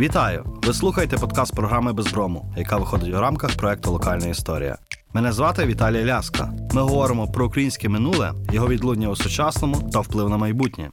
[0.00, 0.44] Вітаю!
[0.66, 4.78] Ви слухаєте подкаст програми Безброму, яка виходить у рамках проекту Локальна історія.
[5.12, 6.52] Мене звати Віталій Ляска.
[6.72, 10.90] Ми говоримо про українське минуле, його відлуння у сучасному та вплив на майбутнє.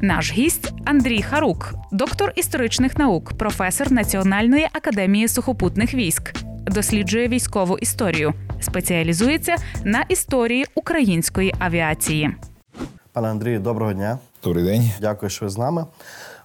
[0.00, 6.34] Наш гість Андрій Харук, доктор історичних наук, професор Національної академії сухопутних військ,
[6.66, 12.30] досліджує військову історію, спеціалізується на історії української авіації.
[13.12, 14.18] Пане Андрію, доброго дня.
[14.44, 14.90] Добрий день.
[15.00, 15.84] Дякую, що ви з нами.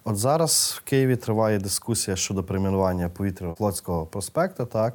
[0.06, 4.66] От зараз в Києві триває дискусія щодо перейменування повітря флотського проспекту.
[4.66, 4.94] Так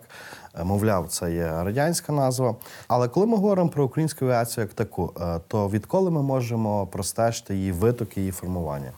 [0.61, 2.55] Е, мовляв, це є радянська назва.
[2.89, 7.57] Але коли ми говоримо про українську авіацію як таку, е, то відколи ми можемо простежити
[7.57, 8.93] її витоки, її формування?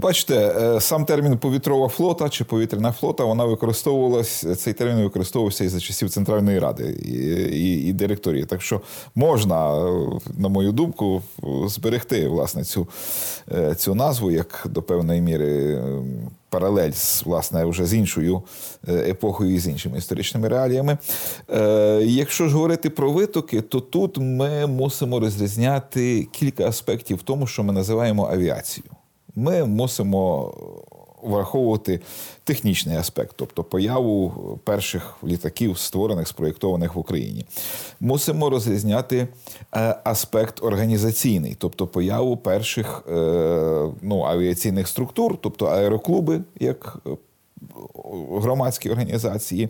[0.00, 4.46] Бачите, е, сам термін повітрова флота чи повітряна флота вона використовувалась.
[4.58, 7.12] Цей термін використовувався і за часів Центральної ради і,
[7.58, 8.44] і, і директорії.
[8.44, 8.80] Так що
[9.14, 9.84] можна,
[10.38, 11.22] на мою думку,
[11.66, 12.88] зберегти власне цю,
[13.76, 15.78] цю назву як до певної міри
[16.56, 18.42] паралель з власне вже з іншою
[18.88, 20.98] е, епохою і з іншими історичними реаліями.
[21.50, 27.62] Е, якщо ж говорити про витоки, то тут ми мусимо розрізняти кілька аспектів тому, що
[27.62, 28.95] ми називаємо авіацією.
[29.36, 30.54] Ми мусимо
[31.22, 32.00] враховувати
[32.44, 34.32] технічний аспект, тобто появу
[34.64, 37.44] перших літаків, створених, спроєктованих в Україні.
[38.00, 39.28] Мусимо розрізняти
[39.74, 43.12] е, аспект організаційний, тобто появу перших е,
[44.02, 47.10] ну, авіаційних структур, тобто аероклуби як е,
[48.30, 49.68] громадські організації.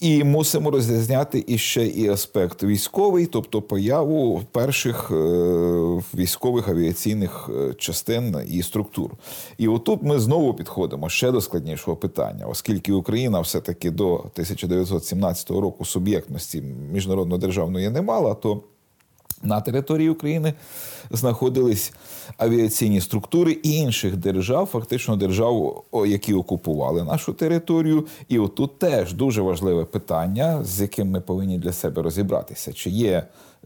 [0.00, 5.14] І мусимо розрізняти іще і аспект військовий, тобто появу перших е,
[6.14, 9.10] військових авіаційних е, частин і структур.
[9.58, 15.84] І отут ми знову підходимо ще до складнішого питання, оскільки Україна все-таки до 1917 року
[15.84, 18.62] суб'єктності міжнародно-державної не мала, то
[19.42, 20.54] на території України
[21.10, 21.92] знаходились
[22.36, 28.06] авіаційні структури інших держав, фактично держав, які окупували нашу територію.
[28.28, 33.10] І отут теж дуже важливе питання, з яким ми повинні для себе розібратися, чи є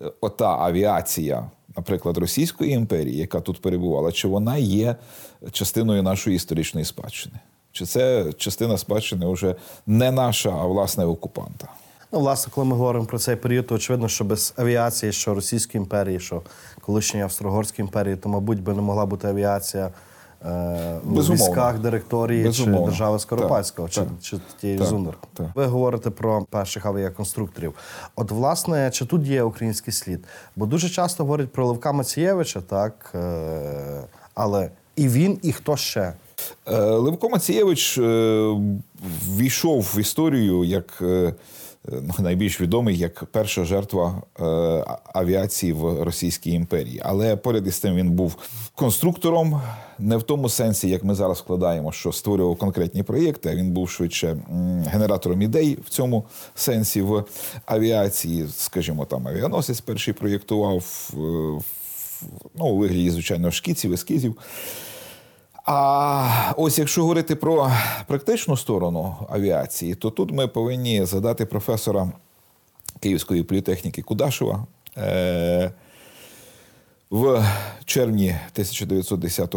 [0.02, 4.96] е, ота авіація, наприклад, Російської імперії, яка тут перебувала, чи вона є
[5.52, 7.36] частиною нашої історичної спадщини?
[7.72, 9.54] Чи це частина спадщини вже
[9.86, 11.68] не наша, а власне окупанта?
[12.14, 15.82] Ну, власне, коли ми говоримо про цей період, то очевидно, що без авіації, що Російської
[15.82, 16.42] імперії, що
[16.80, 19.90] колишньої Австро-Угорської імперії, то, мабуть, би не могла бути авіація
[20.44, 22.78] е, в військах директорії Безумовно.
[22.78, 25.14] чи держави Скоропадського, чи, чи тієї Зундер.
[25.54, 27.74] Ви говорите про перших авіаконструкторів.
[28.16, 30.24] От, власне, чи тут є український слід?
[30.56, 34.04] Бо дуже часто говорять про Левка Мацієвича, так, е,
[34.34, 36.12] але і він, і хто ще.
[36.66, 38.54] Е, Левко Мацієвич е,
[39.28, 41.34] ввійшов в історію як ну,
[42.18, 44.44] найбільш відомий як перша жертва е,
[45.14, 47.00] авіації в Російській імперії.
[47.04, 48.36] Але поряд із тим він був
[48.74, 49.60] конструктором,
[49.98, 53.48] не в тому сенсі, як ми зараз вкладаємо, що створював конкретні проєкти.
[53.50, 54.36] а Він був швидше
[54.86, 56.24] генератором ідей в цьому
[56.54, 57.24] сенсі в
[57.66, 58.46] авіації.
[58.56, 61.10] Скажімо, там авіаносець перший проєктував
[62.54, 64.36] ну, у вигляді, звичайно, шкіців, ескізів.
[65.64, 67.70] А ось якщо говорити про
[68.06, 72.12] практичну сторону авіації, то тут ми повинні задати професора
[73.00, 74.66] Київської політехніки Кудашева.
[74.96, 75.70] Е,
[77.10, 77.46] в
[77.84, 79.54] червні 1910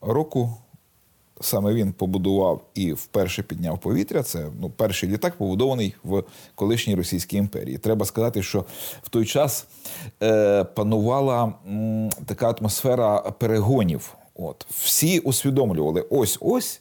[0.00, 0.50] року
[1.40, 4.22] саме він побудував і вперше підняв повітря.
[4.22, 6.22] Це ну, перший літак, побудований в
[6.54, 7.78] колишній Російській імперії.
[7.78, 8.64] Треба сказати, що
[9.02, 9.66] в той час
[10.22, 14.14] е, панувала м, така атмосфера перегонів.
[14.38, 16.80] От всі усвідомлювали, ось ось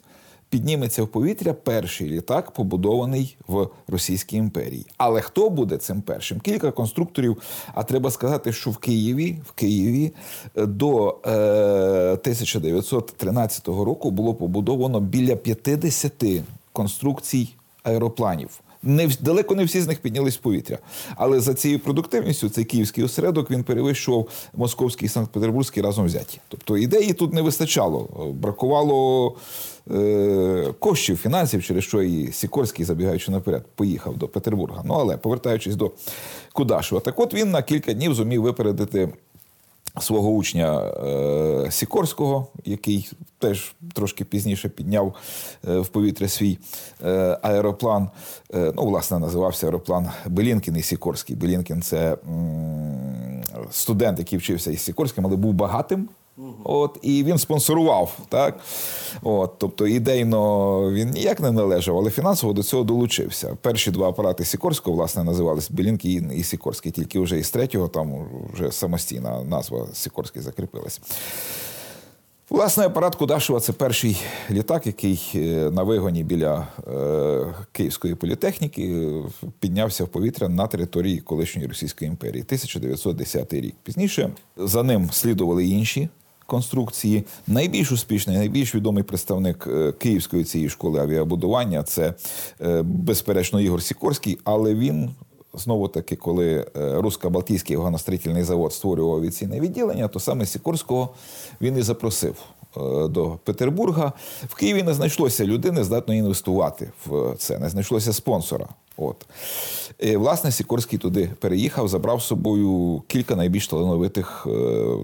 [0.50, 4.86] підніметься в повітря перший літак, побудований в Російській імперії.
[4.98, 6.40] Але хто буде цим першим?
[6.40, 7.42] Кілька конструкторів.
[7.74, 10.14] А треба сказати, що в Києві в Києві
[10.56, 11.30] е, до е,
[12.12, 16.24] 1913 року було побудовано біля 50
[16.74, 17.50] конструкцій
[17.84, 18.50] аеропланів
[18.88, 20.78] не далеко не всі з них піднялись в повітря.
[21.16, 26.40] Але за цією продуктивністю цей київський осередок він перевищував московський і Санкт-Петербурзький разом взяті.
[26.48, 29.36] Тобто ідеї тут не вистачало, бракувало
[29.92, 34.82] е, коштів, фінансів, через що і Сікорський, забігаючи наперед, поїхав до Петербурга.
[34.86, 35.92] Ну але повертаючись до
[36.54, 39.10] Кудашева, так от він на кілька днів зумів випередити
[40.00, 43.10] свого учня е, Сікорського, який
[43.40, 45.16] теж трошки пізніше підняв
[45.68, 46.58] е, в повітря свій
[47.06, 48.10] е, аероплан.
[48.54, 51.36] Ну, власне, називався аероплан Белінкін і Сікорський.
[51.36, 52.18] Белінкін це
[53.72, 56.10] студент, який вчився із Сікорським, але був багатим.
[56.64, 58.18] От, І він спонсорував.
[58.30, 58.60] так?
[59.24, 63.58] От, Тобто ідейно він ніяк не належав, але фінансово до цього долучився.
[63.62, 68.72] Перші два апарати Сікорського, власне, називались Белінки і Сікорський, тільки вже із третього там вже
[68.72, 71.02] самостійна назва Сікорський закріпилась.
[72.50, 75.40] Власне, апарат Кудашева це перший літак, який е,
[75.72, 82.44] на вигоні біля е, Київської політехніки е, піднявся в повітря на території колишньої Російської імперії.
[82.44, 83.76] 1910 рік.
[83.84, 86.10] Пізніше за ним слідували інші
[86.48, 87.24] конструкції.
[87.48, 92.14] Найбільш успішний, найбільш відомий представник е, Київської цієї школи авіабудування це
[92.62, 95.10] е, безперечно Ігор Сікорський, але він.
[95.54, 96.66] Знову таки, коли е,
[96.98, 101.10] русско-балтійський вагонострітельний завод створював авіаційне відділення, то саме Сікорського
[101.62, 102.36] він і запросив
[103.10, 104.14] до Петербурга.
[104.48, 108.68] В Києві не знайшлося людини, здатної інвестувати в це, не знайшлося спонсора.
[108.98, 109.26] От.
[110.00, 114.50] І, власне, Сікорський туди переїхав, забрав з собою кілька найбільш талановитих е,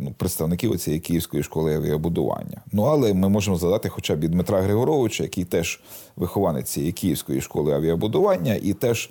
[0.02, 2.62] ну, представників цієї Київської школи авіабудування.
[2.72, 5.80] Ну, але ми можемо згадати хоча б і Дмитра Григоровича, який теж
[6.16, 9.10] вихованець цієї Київської школи авіабудування і теж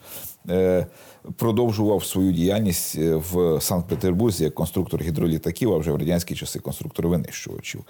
[0.51, 0.87] е,
[1.37, 7.09] продовжував свою діяльність е, в Санкт-Петербурзі як конструктор гідролітаків, а вже в радянські часи конструктор
[7.09, 7.85] винищувачів.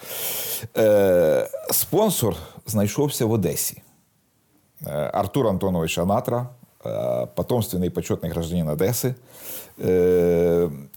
[0.77, 2.37] Е, спонсор
[2.67, 3.83] знайшовся в Одесі.
[4.87, 6.49] Е, Артур Антонович Анатра,
[7.35, 9.15] потомственний почетний гражданин Одеси,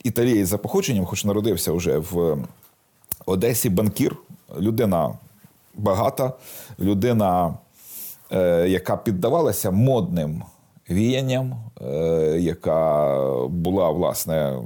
[0.04, 2.38] італієць за походженням, хоч народився вже в
[3.26, 4.16] Одесі, банкір,
[4.60, 5.18] людина
[5.76, 6.34] багата,
[6.80, 7.58] людина,
[8.66, 10.44] яка піддавалася модним
[10.90, 11.88] віянням, е,
[12.40, 14.60] яка була, власне,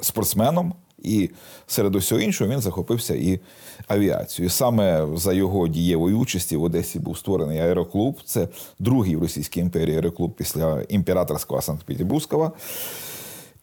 [0.00, 1.30] спортсменом, і
[1.66, 3.40] серед усього іншого він захопився і
[3.88, 4.50] авіацією.
[4.50, 8.20] Саме за його дієвої участі в Одесі був створений аероклуб.
[8.24, 8.48] Це
[8.78, 12.52] другий в Російській імперії аероклуб після імператорського Санкт-Петербурзького.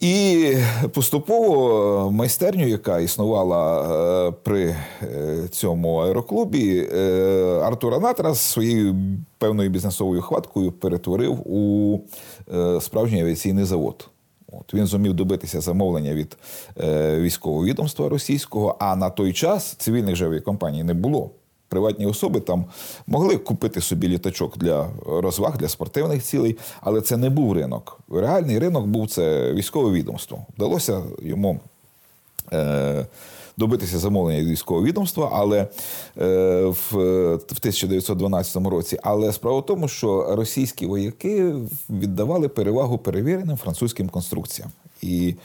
[0.03, 0.57] І
[0.94, 3.81] поступово майстерню, яка існувала
[4.27, 8.95] е, при е, цьому аероклубі, е, Артур Анатра з своєю
[9.38, 12.00] певною бізнесовою хваткою перетворив у
[12.53, 14.09] е, справжній авіаційний завод.
[14.51, 16.38] От він зумів добитися замовлення від
[16.79, 21.31] е, військового відомства російського, а на той час цивільних же авіакомпаній не було.
[21.73, 22.65] Приватні особи там
[23.07, 27.99] могли купити собі літачок для розваг, для спортивних цілей, але це не був ринок.
[28.11, 30.45] Реальний ринок був це військове відомство.
[30.57, 31.59] Вдалося йому
[32.53, 33.05] е,
[33.57, 35.67] добитися замовлення від військового відомства, але е,
[36.65, 38.99] в, в 1912 році.
[39.03, 41.53] Але справа в тому, що російські вояки
[41.89, 44.71] віддавали перевагу перевіреним французьким конструкціям.
[45.01, 45.35] І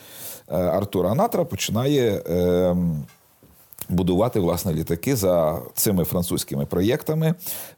[0.49, 2.23] е, Артур Анатра починає.
[3.89, 7.35] Будувати власне літаки за цими французькими проєктами,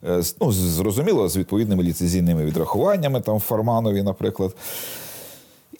[0.07, 4.55] Е, ну, зрозуміло, з відповідними ліцензійними відрахуваннями, там Фарманові, наприклад,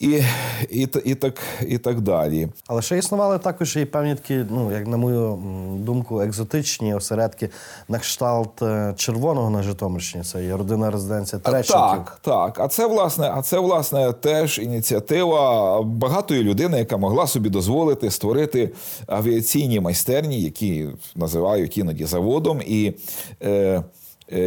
[0.02, 0.22] і,
[0.70, 1.34] і, і, так,
[1.68, 2.48] і так далі.
[2.66, 5.38] Але ще існували також і певні такі, ну як на мою
[5.78, 7.48] думку, екзотичні осередки
[7.88, 10.24] на кшталт е, червоного на Житомирщині.
[10.24, 12.04] Це є родина резиденція Терещенків.
[12.04, 12.60] Так, так.
[12.60, 18.70] А це власне, а це власне теж ініціатива багатої людини, яка могла собі дозволити створити
[19.06, 22.94] авіаційні майстерні, які називають іноді заводом, і
[23.42, 23.82] е,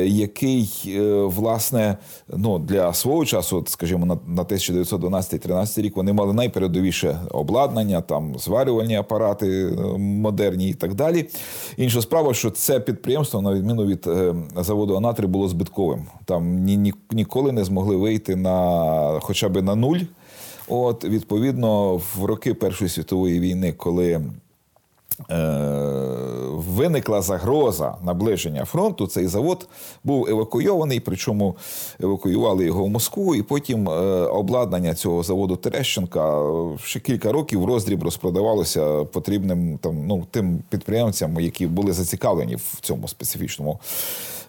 [0.06, 1.98] який е, власне
[2.30, 8.96] ну для свого часу, скажімо, на, на 1912-13 рік вони мали найпередовіше обладнання, там зварювальні
[8.96, 11.26] апарати е, модерні і так далі.
[11.78, 16.06] Інша справа, що це підприємство, на відміну від е, заводу Анатри, було збитковим.
[16.26, 20.00] Там ні, ні, ніколи не змогли вийти на хоча б на нуль.
[20.68, 24.22] От, відповідно, в роки Першої світової війни, коли е,
[26.56, 29.68] виникла загроза наближення фронту, цей завод
[30.04, 31.56] був евакуйований, причому
[32.00, 33.92] евакуювали його в Москву, і потім е,
[34.26, 41.40] обладнання цього заводу Терещенка е, ще кілька років роздріб розпродавалося потрібним там, ну, тим підприємцям,
[41.40, 43.80] які були зацікавлені в цьому специфічному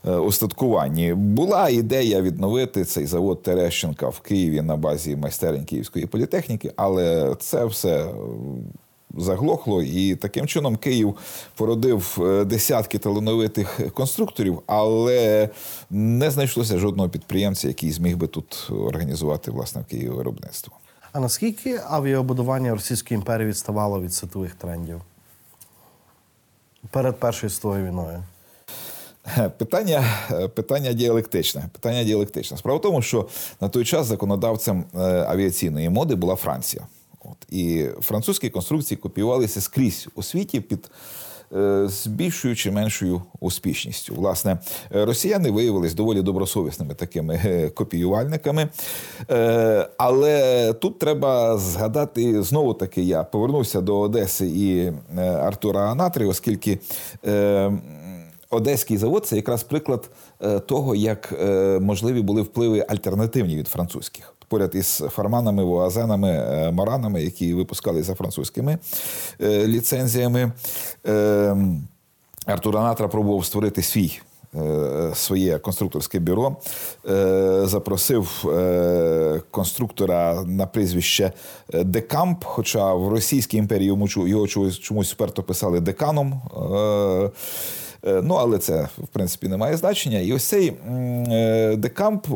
[0.07, 1.15] е, устаткуванні.
[1.15, 7.65] Була ідея відновити цей завод Терещенка в Києві на базі майстерень Київської політехніки, але це
[7.65, 8.09] все е,
[9.17, 11.15] заглохло, і таким чином Київ
[11.55, 15.49] породив е, десятки талановитих конструкторів, але
[15.91, 20.75] не знайшлося жодного підприємця, який зміг би тут організувати власне в Києві виробництво.
[21.13, 25.01] А наскільки авіабудування Російської імперії відставало від світових трендів
[26.91, 28.23] перед Першою світовою війною?
[29.59, 30.05] Питання,
[30.55, 31.69] питання діалектичне.
[31.73, 32.57] Питання діалектичне.
[32.57, 33.27] Справа в тому, що
[33.61, 36.87] на той час законодавцем е, авіаційної моди була Франція.
[37.31, 37.53] От.
[37.53, 40.91] І французькі конструкції копіювалися скрізь у світі під
[41.57, 44.15] е, з більшою чи меншою успішністю.
[44.15, 44.59] Власне,
[44.95, 48.69] е, росіяни виявились доволі добросовісними такими е, копіювальниками.
[49.97, 56.79] Але тут треба згадати знову таки, я повернувся до Одеси і Артура Анатри, оскільки.
[58.51, 60.11] Одеський завод це якраз приклад
[60.67, 61.33] того, як
[61.81, 64.36] можливі були впливи альтернативні від французьких.
[64.49, 68.79] Поряд із фарманами, воазенами, е, маранами, які випускали за французькими
[69.41, 70.53] е, ліцензіями.
[71.07, 71.57] Е,
[72.47, 74.21] Артур Анатра пробував створити свій.
[74.55, 76.57] е, Своє конструкторське бюро
[77.65, 78.45] запросив
[79.51, 81.33] конструктора на прізвище
[81.73, 86.43] Декамп, хоча в Російській імперії його чомусь вперто писали деканом.
[88.23, 90.19] Ну, але це, в принципі, не має значення.
[90.19, 90.73] І ось цей
[91.77, 92.27] Декамп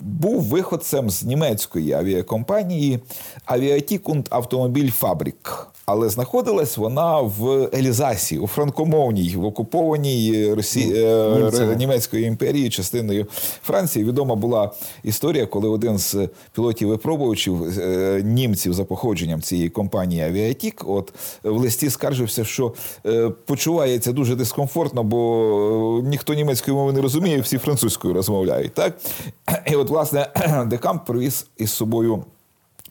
[0.00, 3.00] був виходцем з німецької авіакомпанії
[3.44, 5.69] Авіатікунд Автомобіль Фабрік.
[5.86, 10.92] Але знаходилась вона в Елізасі, у франкомовній, в окупованій Росі...
[10.96, 11.76] е, Німцями.
[11.76, 13.26] Німецької імперії, частиною
[13.62, 14.04] Франції.
[14.04, 14.72] Відома була
[15.02, 21.90] історія, коли один з пілотів-випробувачів е, німців за походженням цієї компанії Авіатік, от в листі
[21.90, 22.74] скаржився, що
[23.06, 28.74] е, почувається дуже дискомфортно, бо е, ніхто німецької мови не розуміє, всі французькою розмовляють.
[28.74, 28.98] Так?
[29.66, 30.26] І от, власне,
[30.66, 32.24] Декамп привіз із собою.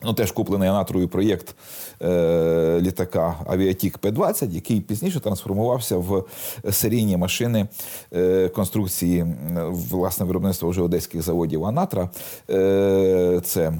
[0.03, 1.55] Ну, теж куплений анатрою проєкт
[2.01, 6.23] е, літака Авіатік П-20, який пізніше трансформувався в
[6.71, 7.67] серійні машини
[8.13, 9.25] е, конструкції
[9.65, 12.09] власне виробництва вже одеських заводів Анатра.
[12.49, 13.73] Е, це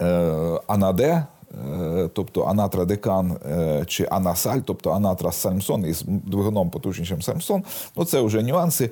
[0.00, 1.26] е, Анаде.
[1.54, 7.64] Е, Тобто Анатра Декан е, чи Анасаль, тобто Анатра Сальмсон із двигуном потужнішим Сальмсон.
[7.96, 8.90] Ну це вже нюанси.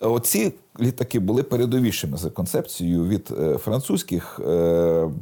[0.00, 4.40] Оці літаки були передовішими за концепцією від е, французьких,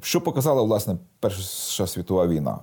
[0.03, 2.59] що показала власне Перша світова війна.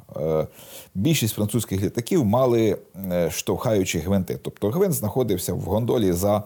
[0.95, 2.77] Більшість французьких літаків мали
[3.29, 4.39] штовхаючі гвинти.
[4.41, 6.43] Тобто гвинт знаходився в гондолі за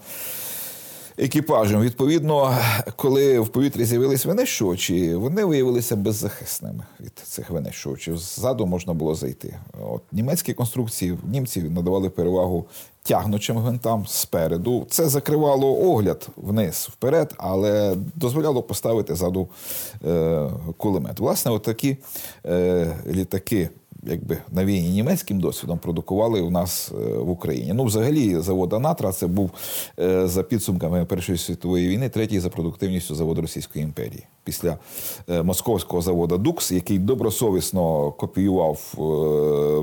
[1.18, 1.82] екіпажем.
[1.82, 2.58] Відповідно,
[2.96, 8.18] коли в повітрі з'явились винищувачі, вони виявилися беззахисними від цих винищувачів.
[8.18, 9.56] Ззаду можна було зайти.
[9.82, 12.66] От німецькі конструкції німці надавали перевагу
[13.04, 14.88] тягнучим гвинтам спереду.
[14.90, 19.48] Це закривало огляд вниз вперед, але дозволяло поставити ззаду
[20.06, 21.20] е, кулемет.
[21.20, 21.98] Власне, от такі
[22.46, 23.70] е, літаки
[24.08, 27.74] якби навіяні німецьким досвідом продукували у нас е, в Україні.
[27.74, 29.52] Ну, взагалі, завод Анатра це був
[30.00, 34.24] е, за підсумками Першої світової війни третій за продуктивністю завод Російської імперії.
[34.44, 34.78] Після
[35.30, 38.94] е, московського заводу Дукс, який добросовісно копіював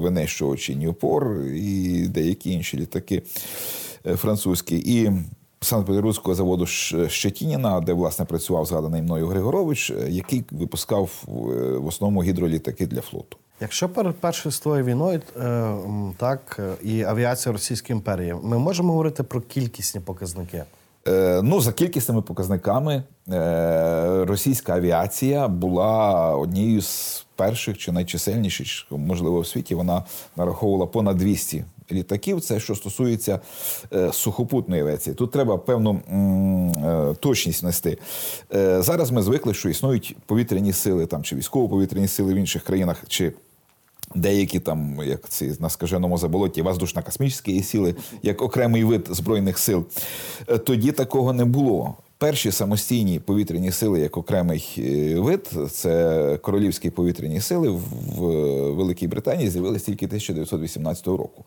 [0.03, 3.23] винищувачі Ньюпор і деякі інші літаки
[4.05, 4.83] французькі.
[4.87, 5.11] І
[5.61, 11.11] Санкт-Петербурзького заводу Щетініна, де власне працював згаданий мною Григорович, який випускав
[11.79, 13.37] в основному гідролітаки для флоту.
[13.61, 15.75] Якщо перед Першою світовою війною, е,
[16.17, 20.65] так, е, і авіація Російської імперії, ми можемо говорити про кількісні показники.
[21.09, 23.03] Е, Ну, за кількісними показниками,
[24.27, 29.75] російська авіація була однією з перших чи найчисельніших, можливо, в світі.
[29.75, 30.05] Вона
[30.37, 32.41] нараховувала понад 200 літаків.
[32.41, 33.41] Це що стосується
[34.13, 35.15] сухопутної авіації.
[35.15, 36.01] Тут треба певну
[37.21, 37.99] точність нести.
[38.79, 43.03] Зараз ми звикли, що існують повітряні сили там чи військово-повітряні сили в інших країнах.
[43.09, 43.33] чи
[44.15, 49.85] Деякі там, як ці на скаженому заболоті, воздушно-космічні сили, як окремий вид збройних сил.
[50.49, 51.95] Е, Тоді такого не було.
[52.19, 57.81] Перші самостійні повітряні сили, як окремий е, вид, це королівські повітряні сили в
[58.75, 61.45] Великій Британії з'явилися тільки 1918 року.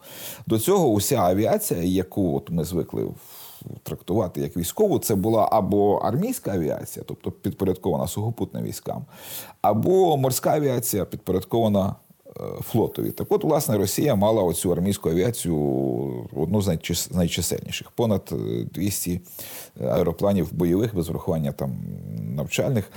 [0.48, 3.08] До цього уся авіація, яку от ми звикли
[3.84, 9.05] трактувати як військову, це була або армійська авіація, тобто підпорядкована сухопутним військам,
[9.62, 11.96] або морська авіація, підпорядкована
[12.62, 13.12] флотові.
[13.12, 15.58] Так от, власне, Росія мала оцю армійську авіацію
[16.36, 16.68] одну з
[17.12, 17.92] найчисельніших.
[17.92, 18.36] Понад е,
[18.74, 19.22] 200
[19.82, 21.72] аеропланів бойових, без врахування там
[22.36, 22.92] навчальних.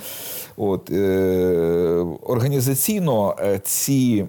[0.57, 4.27] От, е, організаційно е, ці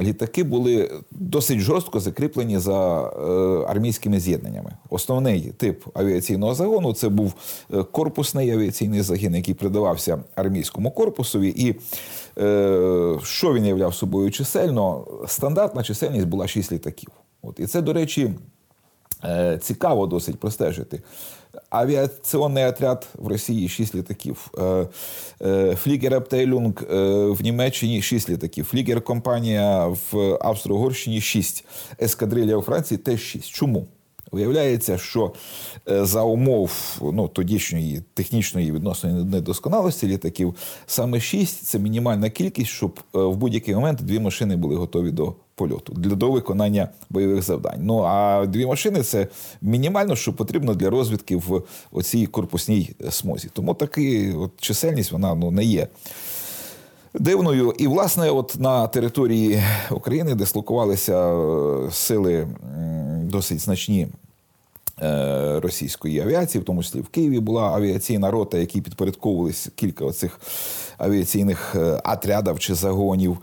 [0.00, 3.10] літаки були досить жорстко закріплені за е,
[3.68, 4.72] армійськими з'єднаннями.
[4.90, 7.34] Основний тип авіаційного загону це був
[7.74, 11.48] е, корпусний авіаційний загін, який придавався армійському корпусові.
[11.48, 11.74] І е,
[13.22, 15.06] що він являв собою чисельно?
[15.26, 17.10] Стандартна чисельність була 6 літаків.
[17.42, 18.34] От, і це, до речі,
[19.24, 21.02] Е, Цікаво досить простежити.
[21.70, 24.50] Авіаційний отряд в Росії 6 літаків.
[24.58, 24.86] Е,
[25.42, 28.64] е, Флігер Аптейлюнг е, в Німеччині 6 літаків.
[28.64, 31.64] Флігер компанія в Австро-Угорщині 6.
[32.02, 33.48] Ескадрилля у Франції теж 6.
[33.48, 33.86] Чому?
[34.32, 35.32] Виявляється, що
[35.88, 40.54] е, за умов ну, тодішньої технічної відносної недосконалості літаків
[40.86, 45.34] саме 6– це мінімальна кількість, щоб е, в будь-який момент дві машини були готові до
[45.54, 47.80] польоту для до виконання бойових завдань.
[47.82, 49.28] Ну а дві машини це
[49.62, 53.48] мінімально, що потрібно для розвідки в оцій корпусній смозі.
[53.52, 55.88] Тому таки от чисельність вона ну не є.
[57.18, 62.48] Дивною, і власне, от на території України дислокувалися е, сили
[63.22, 64.08] досить значні
[65.02, 70.40] Е, російської авіації, в тому числі в Києві була авіаційна рота, які підпорядковувалися кілька оцих
[70.98, 73.38] авіаційних е, отрядів чи загонів.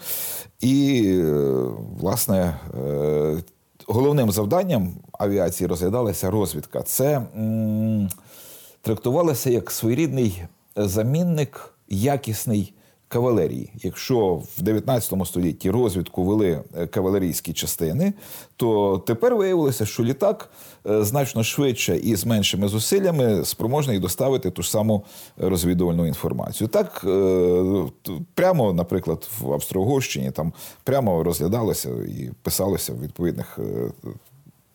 [0.60, 1.22] І,
[2.00, 2.60] власне,
[3.88, 6.82] головним завданням авіації розглядалася розвідка.
[6.82, 8.10] Це м,
[8.82, 10.44] трактувалося як своєрідний
[10.76, 12.74] замінник, якісний
[13.14, 13.70] кавалерії.
[13.84, 18.14] Якщо в 19 столітті розвідку вели е, кавалерійські частини,
[18.56, 20.50] то тепер виявилося, що літак
[20.88, 25.04] е, значно швидше і з меншими зусиллями спроможний доставити ту ж саму
[25.38, 26.68] розвідувальну інформацію.
[26.68, 27.84] Так е,
[28.34, 30.54] прямо, наприклад, в Австро-Угорщині там
[30.84, 33.60] прямо розглядалося і писалося в відповідних.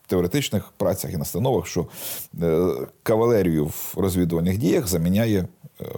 [0.09, 1.87] Теоретичних працях і настановах, що
[3.03, 5.49] кавалерію в розвідувальних діях заміняє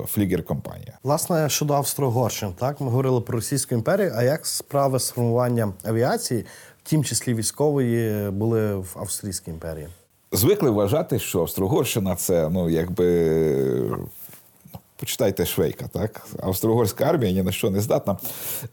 [0.07, 0.99] флігер-компанія.
[1.03, 4.13] Власне, щодо Австро-Угорщин, так ми говорили про Російську імперію.
[4.17, 6.45] А як справи з формуванням авіації,
[6.85, 9.89] в тім числі військової, були в Австрійській імперії?
[10.33, 13.07] Звикли вважати, що Австро-Угорщина це ну якби.
[15.01, 18.17] Почитайте Швейка, так австро-угорська армія ні на що не здатна.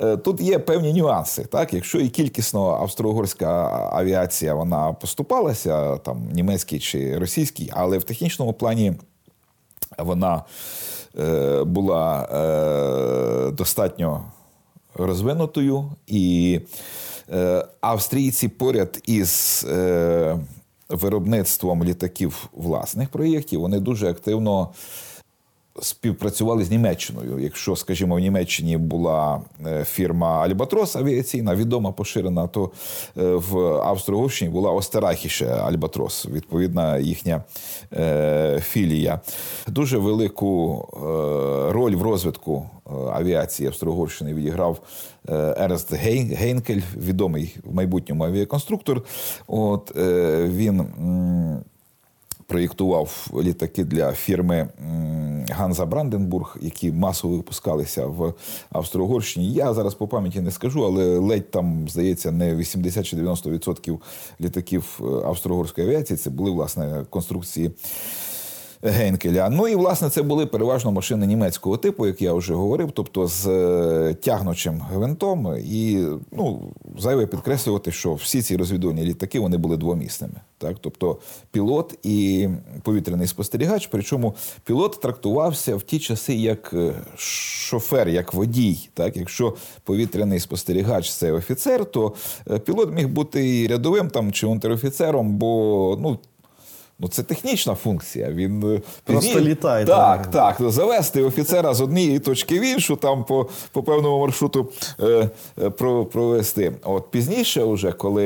[0.01, 1.43] Е, тут є певні нюанси.
[1.43, 3.47] Так, якщо і кількісно австро-угорська
[3.93, 8.93] авіація вона поступалася, там німецькій чи російській, але в технічному плані
[9.97, 10.43] вона
[11.19, 14.23] Е, була е, достатньо
[14.95, 16.59] розвинутою, і
[17.33, 19.65] е, австрійці поряд із
[20.89, 24.69] виробництвом літаків власних проєктів вони дуже активно
[25.81, 27.39] співпрацювали з Німеччиною.
[27.39, 32.71] Якщо, скажімо, в Німеччині була е, фірма Альбатрос авіаційна, відома поширена, то
[33.17, 37.43] е, в Австро-Угорщині була Остерахіше Альбатрос, відповідна їхня
[37.93, 39.19] е, філія.
[39.67, 40.87] Дуже велику
[41.71, 42.69] роль в розвитку
[43.13, 44.79] авіації Австро-Угорщини відіграв
[45.57, 49.03] Ерест Гейнкель, відомий в майбутньому авіаконструктор.
[49.47, 49.91] От
[50.45, 50.85] він
[52.47, 54.69] проєктував літаки для фірми
[55.49, 58.33] Ганза Бранденбург, які масово випускалися в
[58.69, 59.51] Австро-Угорщині.
[59.51, 63.99] Я зараз по пам'яті не скажу, але ледь там, здається, не 80 чи 90%
[64.41, 67.71] літаків е, австро-угорської авіації це були власне конструкції.
[68.81, 69.49] Генкеля.
[69.49, 73.47] Ну і власне це були переважно машини німецького типу, як я вже говорив, тобто з
[73.47, 75.55] е, тягнучим гвинтом.
[75.57, 80.33] І ну, зайве підкреслювати, що всі ці розвідувальні літаки вони були двомісними.
[80.57, 81.17] Так, тобто
[81.51, 82.49] пілот і
[82.83, 83.87] повітряний спостерігач.
[83.87, 88.89] Причому пілот трактувався в ті часи як е, шофер, як водій.
[88.93, 92.13] Так, якщо повітряний спостерігач це офіцер, то
[92.51, 96.19] е, пілот міг бути і рядовим там чи унтерофіцером, бо ну.
[96.99, 98.31] Ну, це технічна функція.
[98.31, 99.49] Він е, просто пізні...
[99.49, 99.85] літає.
[99.85, 100.71] Так, так, так.
[100.71, 105.29] Завести офіцера з однієї точки в іншу, там по по певному маршруту е,
[105.61, 105.69] е,
[106.11, 106.73] провести.
[106.83, 108.25] От пізніше, вже коли.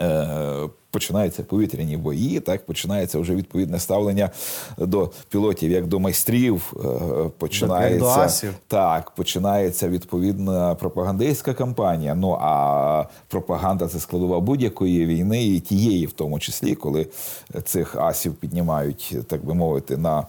[0.00, 4.30] Е, починаються повітряні бої, так починається вже відповідне ставлення
[4.78, 6.72] до пілотів, як до майстрів.
[6.84, 12.14] Е, починається до так, починається відповідна пропагандистська кампанія.
[12.14, 17.06] Ну а пропаганда це складова будь-якої війни, і тієї, в тому числі, коли
[17.64, 20.26] цих асів піднімають, так би мовити, на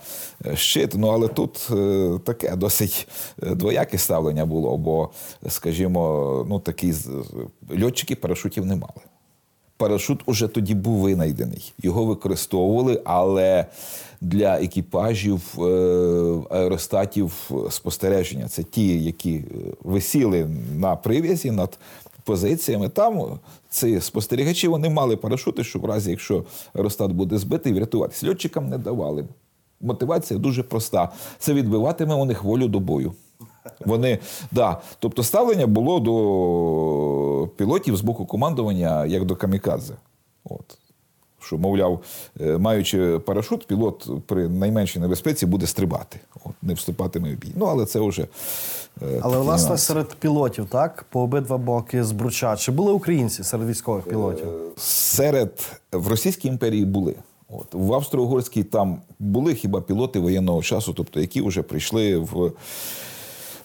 [0.54, 0.94] щит.
[0.96, 5.10] Ну але тут е, таке досить двояке ставлення було, бо,
[5.50, 6.94] скажімо, ну такі
[7.82, 9.13] льотчики парашутів не мали
[9.84, 11.74] парашут уже тоді був винайдений.
[11.84, 13.66] Його використовували, але
[14.22, 15.64] для екіпажів е,
[16.50, 19.44] аеростатів спостереження це ті, які е,
[19.84, 21.78] висіли на прив'язі над
[22.24, 22.90] позиціями.
[22.90, 26.44] Там ці спостерігачі вони мали парашути, щоб в разі, якщо
[26.74, 28.28] аеростат буде збитий, врятуватися.
[28.28, 29.26] Льотчикам не давали.
[29.82, 33.14] Мотивація дуже проста: це відбиватиме у них волю до бою.
[33.86, 34.20] Вони
[34.52, 36.14] да, тобто ставлення було до
[37.48, 39.94] пілотів з боку командування як до камікадзе.
[40.44, 40.78] От.
[41.40, 42.00] Що, мовляв,
[42.42, 47.52] е, маючи парашут, пілот при найменшій небезпеці буде стрибати, От, не вступатиме в бій.
[47.56, 48.28] Ну, але це вже.
[49.02, 49.86] Е, але власне нюанси.
[49.86, 52.56] серед пілотів, так, по обидва боки збруча.
[52.56, 54.48] Чи були українці серед військових пілотів?
[54.48, 57.16] Е, серед в Російській імперії були.
[57.50, 62.52] От В Австро-Угорській там були хіба пілоти воєнного часу, тобто які вже прийшли в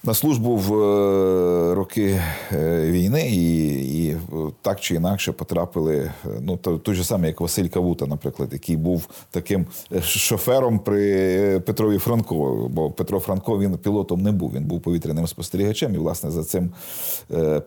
[0.05, 2.21] на службу в е, роки
[2.53, 3.69] е, війни і
[4.09, 4.17] і
[4.63, 5.97] так чи інакше потрапили.
[5.97, 9.67] Е, ну той же самий, як Василь Кавута, наприклад, який був таким
[10.03, 12.69] шофером при Петрові Франко.
[12.71, 14.53] Бо Петро Франко він пілотом не був.
[14.55, 16.71] Він був повітряним спостерігачем, і власне за цим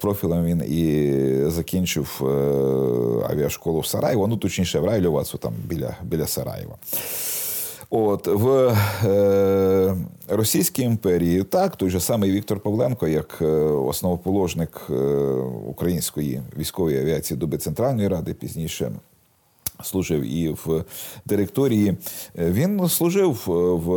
[0.01, 2.21] профілем він і закінчив
[3.29, 6.75] авіашколу в Сараєво, ну точніше в Райльовацу, там біля, біля Сараєва.
[7.93, 14.93] От в е, Російській імперії так той же самий Віктор Павленко, як е, основоположник е,
[15.67, 18.91] української військової авіації доби Центральної Ради, пізніше
[19.83, 20.83] Служив і в
[21.25, 21.97] директорії.
[22.35, 23.43] Він служив
[23.85, 23.89] в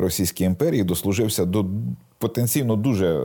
[0.00, 1.66] Російській імперії, дослужився до
[2.18, 3.20] потенційно дуже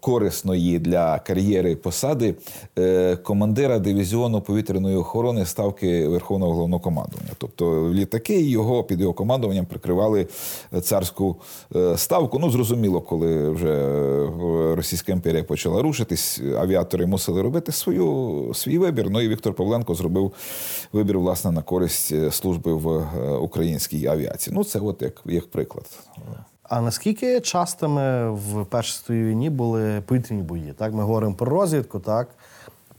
[0.00, 2.34] корисної для кар'єри посади
[2.78, 7.30] е, командира дивізіону повітряної охорони ставки Верховного головнокомандування.
[7.38, 10.26] Тобто літаки його під його командуванням прикривали
[10.82, 11.36] царську
[11.76, 12.38] е, ставку.
[12.38, 19.10] Ну зрозуміло, коли вже е, Російська імперія почала рушитись, авіатори мусили робити свою свій вибір.
[19.10, 20.32] Ну і Віктор Павленко зробив
[20.92, 24.56] вибір власне на користь служби в українській авіації.
[24.56, 25.84] Ну це от як, як приклад.
[26.72, 30.72] А наскільки частими в Першій світовій війні були повітряні бої?
[30.78, 32.28] Так, ми говоримо про розвідку, так?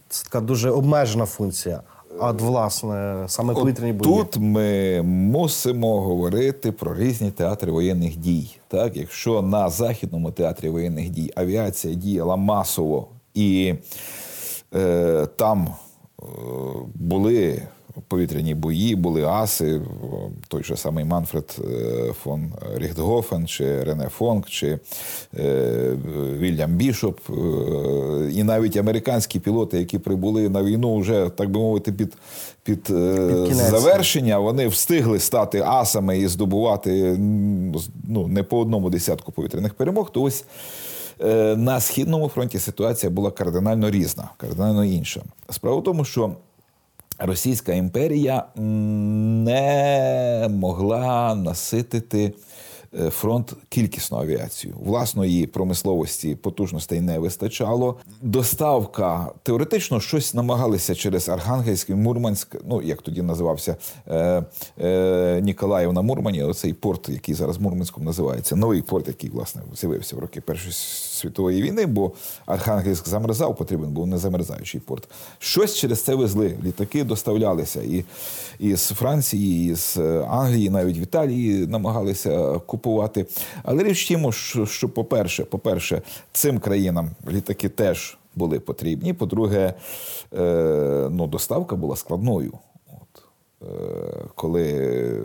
[0.08, 1.80] Це така дуже обмежена функція.
[2.20, 4.16] А власне, саме повітряні бої.
[4.16, 8.56] Тут ми мусимо говорити про різні театри воєнних дій.
[8.68, 13.74] Так, Якщо на Західному театрі воєнних дій авіація діяла масово і
[14.74, 15.68] е, там
[16.22, 16.24] е,
[16.94, 17.62] були
[18.08, 19.80] повітряні бої, були аси,
[20.48, 24.78] той же самий Манфред е, фон Ріхтгофен, чи Рене Фонк, чи
[25.38, 25.96] е,
[26.38, 27.32] Вільям Бішоп, е,
[28.32, 32.12] і навіть американські пілоти, які прибули на війну, вже так би мовити, під
[32.62, 32.82] під,
[33.48, 37.16] під завершення, вони встигли стати асами і здобувати
[38.08, 40.10] ну, не по одному десятку повітряних перемог.
[40.10, 40.44] То ось
[41.56, 45.22] на східному фронті ситуація була кардинально різна, кардинально інша.
[45.50, 46.32] Справа в тому, що
[47.18, 48.44] Російська імперія
[49.44, 52.34] не могла наситити
[53.10, 54.74] фронт кількісно авіацію.
[54.84, 57.96] Власної промисловості потужностей не вистачало.
[58.22, 63.76] Доставка теоретично щось намагалися через Архангельськ, Мурманськ, ну як тоді називався
[64.08, 64.44] е,
[64.80, 66.42] е, Ніколаїв на Мурмані.
[66.42, 71.62] Оцей порт, який зараз Мурманськом називається, новий порт, який власне з'явився в роки Першої світової
[71.62, 72.12] війни, бо
[72.46, 75.08] Архангельськ замерзав, потрібен був незамерзаючий порт.
[75.38, 76.58] Щось через це везли.
[76.64, 78.04] Літаки доставлялися і,
[78.58, 83.26] і з Франції, і з Англії, навіть в Італії намагалися купувати.
[83.62, 89.12] Але річ тім, що, по-перше, по-перше, цим країнам літаки теж були потрібні.
[89.12, 89.74] По-друге,
[90.38, 92.52] е, ну, доставка була складною.
[92.86, 93.22] От,
[93.62, 95.20] е, Коли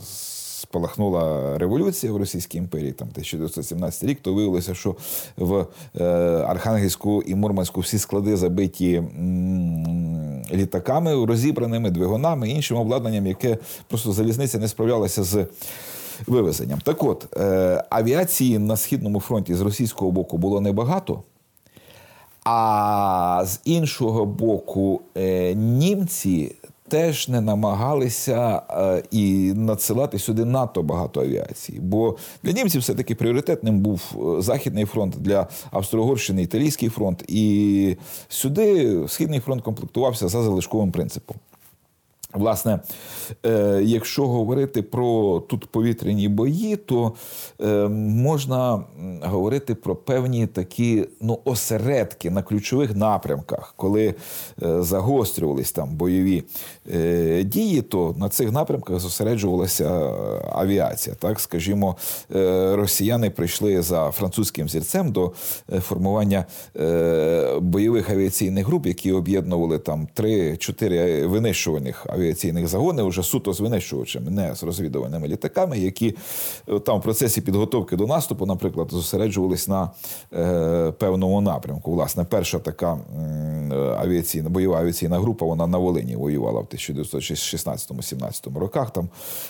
[0.00, 4.96] спалахнула революція в Російській імперії, там 1917 рік, то виявилося, що
[5.36, 5.66] в
[6.00, 6.04] е,
[6.48, 9.02] Архангельську і Мурманську всі склади забиті
[10.52, 13.58] літаками, розібраними двигунами, іншим обладнанням, яке
[13.88, 15.46] просто залізниця не справлялася з.
[16.26, 16.78] Вивезенням.
[16.84, 21.22] Так от, е, авіації на Східному фронті з російського боку було небагато,
[22.44, 26.54] а з іншого боку, е, німці
[26.88, 31.80] теж не намагалися е, і надсилати сюди надто багато авіації.
[31.80, 34.00] Бо для німців все-таки пріоритетним був
[34.38, 37.24] Західний фронт для Австро-Угорщини, Італійський фронт.
[37.28, 37.96] І
[38.28, 41.36] сюди Східний фронт комплектувався за залишковим принципом.
[42.34, 42.78] Власне,
[43.46, 47.12] е, якщо говорити про тут повітряні бої, то
[47.60, 48.84] е, можна
[49.22, 54.14] говорити про певні такі ну, осередки на ключових напрямках, коли
[54.62, 56.44] е, загострювались там бойові
[57.44, 59.90] дії, то на цих напрямках зосереджувалася
[60.52, 61.16] авіація.
[61.18, 61.96] Так, скажімо,
[62.72, 65.32] росіяни прийшли за французьким зірцем до
[65.80, 66.44] формування
[67.60, 74.30] бойових авіаційних груп, які об'єднували там 3-4 винищувальних авіаційних авіаційних загонів вже суто з винищувачами,
[74.30, 76.16] не з розвідувальними літаками, які
[76.68, 79.90] е, там в процесі підготовки до наступу, наприклад, зосереджувались на
[80.32, 81.92] е, певному напрямку.
[81.92, 88.90] Власне, перша така е, авіаційна бойова авіаційна група, вона на Волині воювала в 1916-17 роках,
[88.90, 89.08] там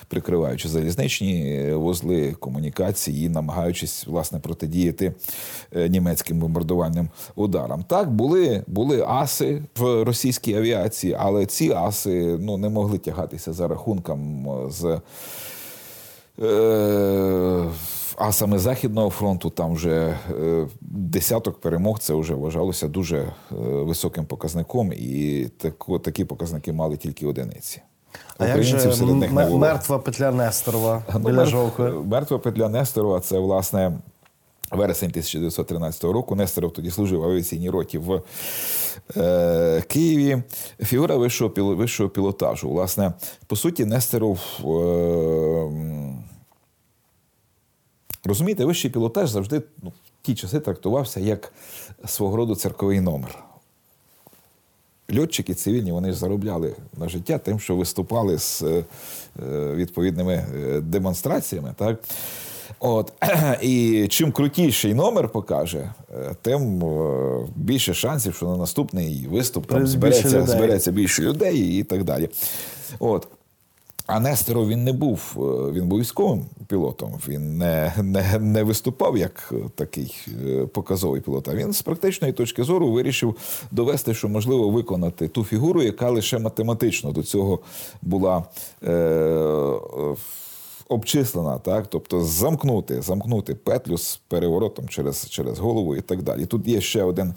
[0.08, 5.14] прикриваючи залізничні вузли комунікації і намагаючись власне протидіяти
[5.76, 7.84] е, німецьким бомбардувальним ударам.
[7.88, 13.68] Так були були аси в російській авіації, але ці аси ну не могли тягатися за
[13.68, 15.00] рахунком з.
[16.42, 17.64] Е,
[18.16, 24.24] а саме Західного фронту там вже е, десяток перемог це вже вважалося дуже е, високим
[24.24, 27.82] показником, і тако, такі показники мали тільки одиниці.
[28.38, 29.58] А як же серед них не було.
[29.58, 31.90] мертва петля Несторова ну, біля Жовкви?
[31.90, 33.92] Мертва петля Несторова це власне
[34.74, 36.34] вересень 1913 року.
[36.34, 38.22] Несторов тоді служив в авіаційній роті в
[39.16, 40.42] е, Києві.
[40.82, 42.70] Фігура вищого вищого пілотажу.
[42.70, 43.12] Власне,
[43.46, 44.40] по суті, Нестеров.
[44.60, 46.04] Е,
[48.26, 51.52] Розумієте, вищий пілотаж завжди ну, в ті часи трактувався як
[52.06, 53.44] свого роду церковий номер.
[55.18, 58.84] Льотчики цивільні вони ж заробляли на життя тим, що виступали з е,
[59.74, 61.74] відповідними е, демонстраціями.
[61.78, 62.00] Так?
[62.80, 63.12] От
[63.62, 69.86] і чим крутіший номер покаже, е, тим е, більше шансів, що на наступний виступ там
[69.86, 70.46] збереться, людей.
[70.46, 72.28] збереться більше людей і так далі.
[72.98, 73.28] От.
[74.06, 77.14] А Нестеров він не був, е, він був військовим пілотом.
[77.28, 80.26] Він не, не, не виступав як такий
[80.72, 81.48] показовий пілот.
[81.48, 83.36] А він з практичної точки зору вирішив
[83.70, 87.58] довести, що можливо виконати ту фігуру, яка лише математично до цього
[88.02, 88.44] була.
[88.86, 90.14] Е,
[90.94, 96.46] Обчислена, так, тобто замкнути, замкнути петлю з переворотом через, через голову і так далі.
[96.46, 97.34] Тут є ще один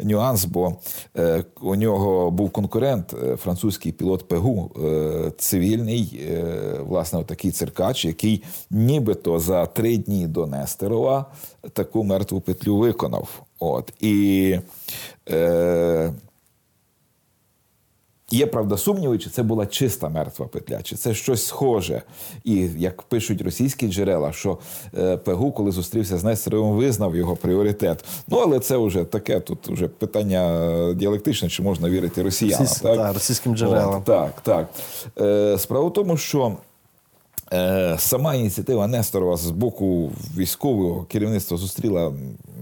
[0.00, 0.76] нюанс, бо
[1.16, 6.26] е, у нього був конкурент, е, французький пілот Пегу, е, цивільний,
[6.80, 11.26] власне, такий циркач, який нібито за три дні до Нестерова
[11.72, 13.42] таку мертву петлю виконав.
[13.58, 13.92] От.
[14.00, 14.58] І
[15.30, 16.12] е,
[18.30, 22.02] Є, правда, сумніви, чи це була чиста мертва петля, чи це щось схоже.
[22.44, 24.58] І як пишуть російські джерела, що
[24.98, 28.04] е, Пегу, коли зустрівся з Нестеровим, визнав його пріоритет.
[28.28, 30.60] Ну, але це вже таке, тут вже питання
[30.90, 32.66] е, діалектичне, чи можна вірити росіянам.
[32.66, 32.96] Російсь- так?
[32.96, 33.94] та, російським джерелам.
[33.98, 34.68] От, так, так.
[35.20, 36.56] Е, справа в тому, що.
[37.52, 42.12] Е, Сама ініціатива Несторова з боку військового керівництва зустріла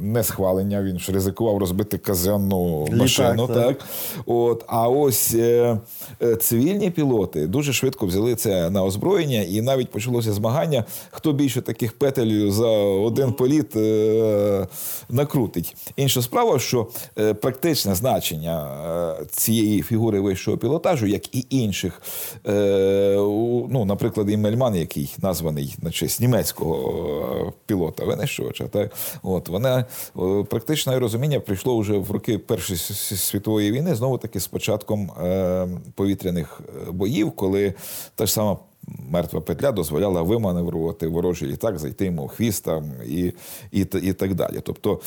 [0.00, 0.82] несхвалення.
[0.82, 3.46] Він ж ризикував розбити казенну машину.
[3.46, 3.56] так.
[3.78, 3.78] Так.
[4.26, 5.78] От, а ось е,
[6.22, 11.62] е, цивільні пілоти дуже швидко взяли це на озброєння, і навіть почалося змагання, хто більше
[11.62, 14.66] таких петель за один політ е,
[15.10, 15.76] накрутить.
[15.96, 16.86] Інша справа, що
[17.18, 18.68] е, практичне значення
[19.20, 22.02] е, цієї фігури вищого пілотажу, як і інших,
[22.46, 28.92] е, у- ну, наприклад, і Мельман, який названий на честь німецького е, пілота винищувача, так,
[29.22, 29.84] от, вона
[30.18, 35.68] е, практичне розуміння прийшло вже в роки Першої світової війни, знову таки з початком е,
[35.94, 36.60] повітряних
[36.90, 37.74] боїв, коли
[38.14, 38.58] та ж сама.
[39.10, 42.68] Мертва петля дозволяла виманеврувати ворожий літак, зайти йому в хвіст
[43.06, 43.32] і,
[43.72, 44.60] і, і так далі.
[44.62, 45.00] Тобто,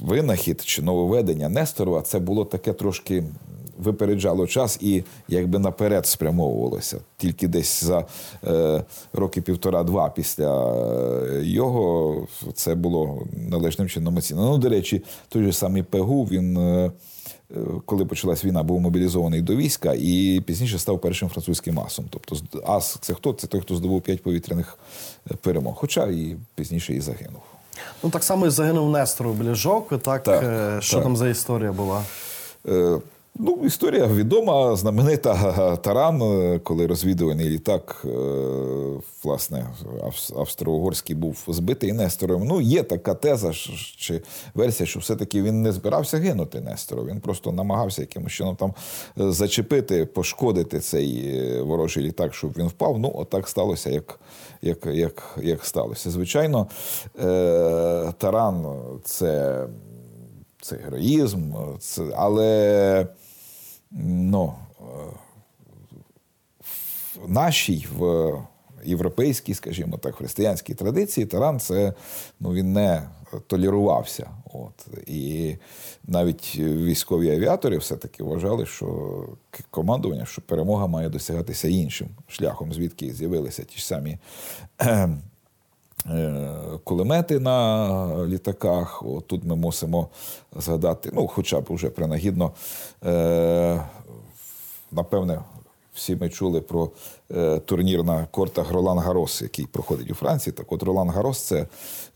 [0.00, 3.24] винахід чи нововведення Несторова це було таке трошки
[3.80, 6.98] випереджало час і якби наперед спрямовувалося.
[7.16, 8.04] Тільки десь за
[8.44, 14.50] е, роки півтора-два після е, його це було належним чином оцінено.
[14.50, 16.56] Ну, до речі, той же самий Пегу, він.
[16.56, 16.90] е,
[17.50, 22.04] е, Коли почалась війна, був мобілізований до війська і пізніше став першим французьким асом.
[22.10, 23.32] Тобто ас це хто?
[23.32, 24.78] Це той, хто здобув п'ять повітряних
[25.30, 25.74] е, перемог.
[25.74, 27.42] Хоча і пізніше і загинув.
[28.02, 29.54] Ну так само і загинув Несторов біля
[30.02, 31.02] Так, Так, що так.
[31.02, 32.02] там за історія була?
[32.68, 32.98] Е,
[33.38, 38.08] Ну, історія відома, знаменита Таран, е, коли розвідувальний літак, е,
[39.24, 39.66] власне,
[40.36, 42.44] австро-угорський був збитий Нестором.
[42.46, 43.52] Ну, є така теза
[43.96, 44.22] чи
[44.54, 47.06] версія, що все-таки він не збирався гинути Нестором.
[47.06, 48.74] Він просто намагався якимось чином там
[49.20, 52.98] е, зачепити, пошкодити цей ворожий літак, щоб він впав.
[52.98, 54.20] Ну, отак сталося, як,
[54.62, 56.10] як, як, як сталося.
[56.10, 56.66] Звичайно,
[58.18, 59.66] Таран це
[60.62, 63.06] це героїзм, це, але
[63.90, 64.54] ну,
[67.24, 68.32] в нашій, в
[68.84, 71.94] європейській, скажімо так, християнській традиції таран це
[72.40, 73.02] ну, він не
[73.46, 74.30] толерувався.
[74.52, 74.88] От.
[75.06, 75.56] І
[76.04, 79.26] навіть військові авіатори все-таки вважали, що
[79.70, 84.18] командування, що перемога має досягатися іншим шляхом, звідки з'явилися ті ж самі
[86.84, 89.02] кулемети на літаках.
[89.06, 90.08] От тут ми мусимо
[90.56, 92.52] згадати, ну, хоча б уже принагідно,
[93.06, 93.82] е,
[94.92, 95.40] напевне,
[95.94, 96.90] всі ми чули про
[97.36, 100.52] е, турнір на кортах Ролан Гарос, який проходить у Франції.
[100.52, 101.66] Так от Ролан Гарос це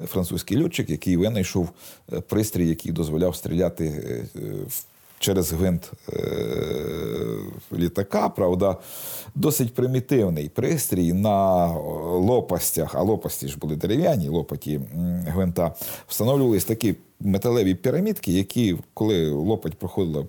[0.07, 1.69] французький льотчик, який винайшов
[2.13, 4.85] е, пристрій, який дозволяв стріляти е, е, в-
[5.19, 6.19] через гвинт е,
[7.73, 8.29] літака.
[8.29, 8.77] Правда,
[9.35, 11.67] досить примітивний пристрій на
[12.03, 14.81] лопастях, а лопасті ж були дерев'яні, лопаті
[15.27, 15.75] гвинта,
[16.07, 20.27] встановлювались такі металеві пірамідки, які, коли лопать проходила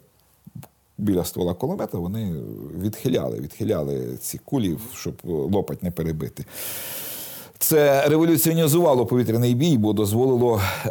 [0.97, 2.35] біля ствола кулемета, вони
[2.81, 6.45] відхиляли, відхиляли ці кулі, щоб лопать не перебити.
[7.59, 10.89] Це революціонізувало повітряний бій, бо дозволило е,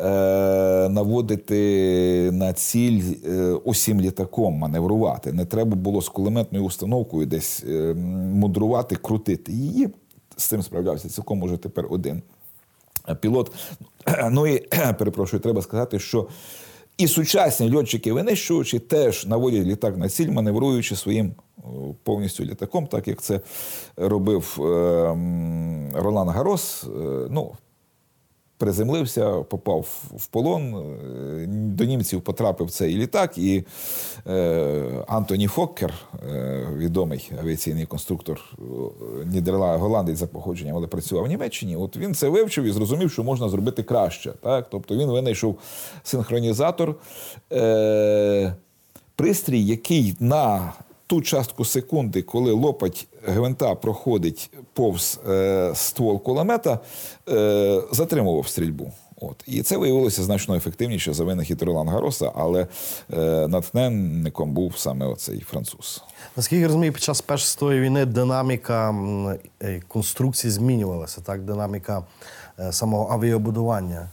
[0.88, 5.33] наводити на ціль е, усім літаком, маневрувати.
[5.33, 7.94] Не треба було з кулеметною установкою десь е,
[8.35, 9.88] мудрувати, крутити її.
[10.37, 12.22] З цим справлявся цілком уже тепер один
[13.20, 13.53] пілот.
[14.31, 16.29] Ну і перепрошую, треба сказати, що
[16.98, 21.35] і сучасні льотчики-винищувачі теж наводять літак на ціль, маневруючи своїм
[22.03, 23.40] повністю літаком, так як це
[23.97, 24.62] робив е,
[25.95, 26.85] Ролан Гарос.
[26.85, 26.88] Е,
[27.31, 27.53] ну,
[28.59, 30.75] приземлився, попав в полон.
[30.75, 33.64] Е, до німців потрапив цей літак, і
[35.07, 35.95] Антоні Фоккер,
[36.77, 38.40] відомий авіаційний конструктор
[39.27, 41.77] Нідерла Голландець за походженням, але працював в Німеччині.
[41.77, 44.33] От він це вивчив і зрозумів, що можна зробити краще.
[44.43, 44.67] Так?
[44.71, 45.59] Тобто він винайшов
[46.03, 46.97] синхронізатор.
[49.17, 50.73] Пристрій, який на
[51.07, 56.79] ту частку секунди, коли лопать гвинта проходить повз е, ствол кулемета,
[57.29, 58.93] е, затримував стрільбу.
[59.21, 59.45] От.
[59.47, 62.67] І це виявилося значно ефективніше за винахід Ролан Гароса, але
[63.12, 66.03] е, натхненником був саме оцей француз.
[66.37, 68.95] Наскільки я розумію, під час Першої світової війни динаміка
[69.62, 71.43] е, конструкції змінювалася, так?
[71.43, 72.05] Динаміка
[72.71, 74.09] самого авіабудування.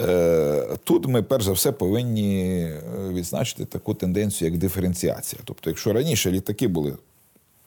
[0.00, 5.42] Е, тут ми перш за все повинні е, відзначити таку тенденцію, як диференціація.
[5.44, 6.92] Тобто, якщо раніше літаки були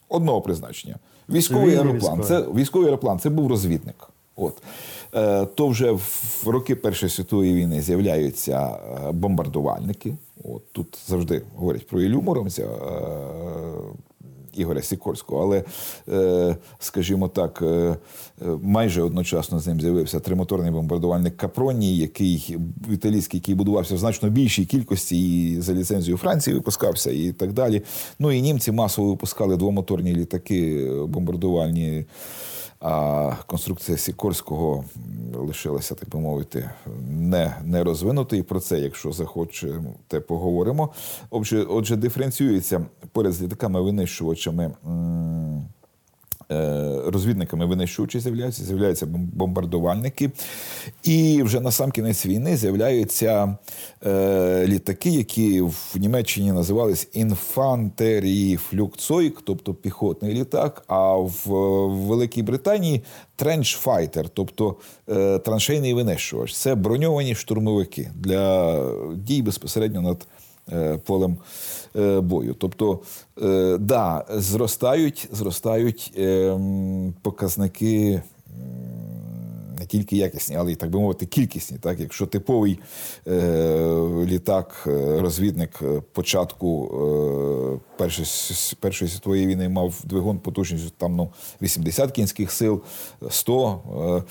[0.10, 0.96] одного призначення,
[1.30, 4.10] військовий аероплан, це військовий аероплан, це був розвідник.
[4.36, 4.58] От
[5.16, 8.80] е, то вже в роки Першої світової війни з'являються
[9.14, 10.16] бомбардувальники.
[10.44, 12.68] От тут завжди говорять про Ілю Муромця,
[14.54, 15.64] Ігоря Сікорського, але,
[16.10, 17.96] е, скажімо так, е,
[18.62, 22.58] майже одночасно з ним з'явився тримоторний бомбардувальник Капроні, який
[22.92, 27.82] італійський, який будувався в значно більшій кількості і за ліцензію Франції випускався, і так далі.
[28.20, 32.06] Ну і німці масово випускали двомоторні літаки бомбардувальні.
[32.82, 34.86] А конструкція Сікорського
[35.34, 36.70] лишилася, так би мовити,
[37.10, 38.44] не не розвинутою.
[38.44, 40.90] Про це, якщо захочете, поговоримо.
[41.30, 44.72] Отже, отже, диференціюється поряд з літаками-винищувачами.
[46.52, 50.32] Е, розвідниками винищувачі з'являються, з'являються бомбардувальники.
[51.04, 53.58] І вже на сам кінець війни з'являються
[54.06, 60.84] е, літаки, які в Німеччині називались інфантерії флюкцойк, тобто піхотний літак.
[60.88, 61.50] А в
[61.88, 63.04] Великій Британії
[63.36, 64.76] тренчфайтер, тобто
[65.10, 66.54] е, траншейний винищувач.
[66.56, 68.76] Це броньовані штурмовики для
[69.16, 70.28] дій безпосередньо над.
[71.06, 71.38] Полем
[72.22, 72.54] бою.
[72.54, 73.00] Тобто,
[73.42, 78.22] е, да, зростають, зростають ем, показники.
[79.80, 81.78] Не тільки якісні, але й так би мовити, кількісні.
[81.78, 82.80] Так, Якщо типовий
[83.28, 83.36] е,
[84.26, 84.88] літак,
[85.20, 85.82] розвідник
[86.14, 88.28] початку е, Першої
[88.80, 91.30] Першої світової війни мав двигун потужністю там ну,
[91.62, 92.82] 80 кінських сил,
[93.30, 93.80] 100,
[94.18, 94.24] е,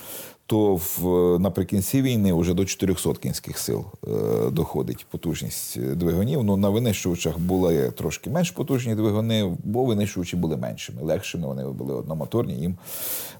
[0.49, 4.09] то в наприкінці війни вже до 400 кінських сил е,
[4.49, 6.43] доходить потужність двигунів.
[6.43, 11.47] Ну на винищувачах були трошки менш потужні двигуни, бо винищувачі були меншими, легшими.
[11.47, 12.53] Вони були одномоторні.
[12.53, 12.77] Їм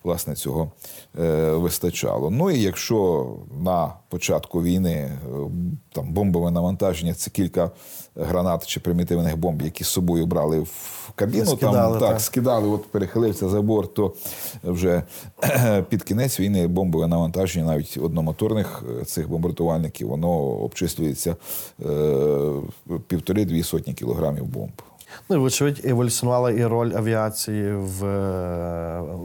[0.03, 0.71] власне цього
[1.19, 2.29] е, вистачало.
[2.29, 3.29] Ну і якщо
[3.61, 5.17] на початку війни е,
[5.91, 7.71] там бомбове навантаження це кілька
[8.15, 12.67] гранат чи примітивних бомб, які з собою брали в кабіну, скидали, там так, так скидали,
[12.67, 14.13] от перехилився за борт, то
[14.63, 15.03] вже
[15.89, 21.35] під кінець війни бомбове навантаження, навіть одномоторних е, цих бомбардувальників, воно обчислюється
[23.07, 24.71] півтори-дві сотні кілограмів бомб.
[25.29, 28.05] Ну, і, вочевидь, еволюціонувала і роль авіації в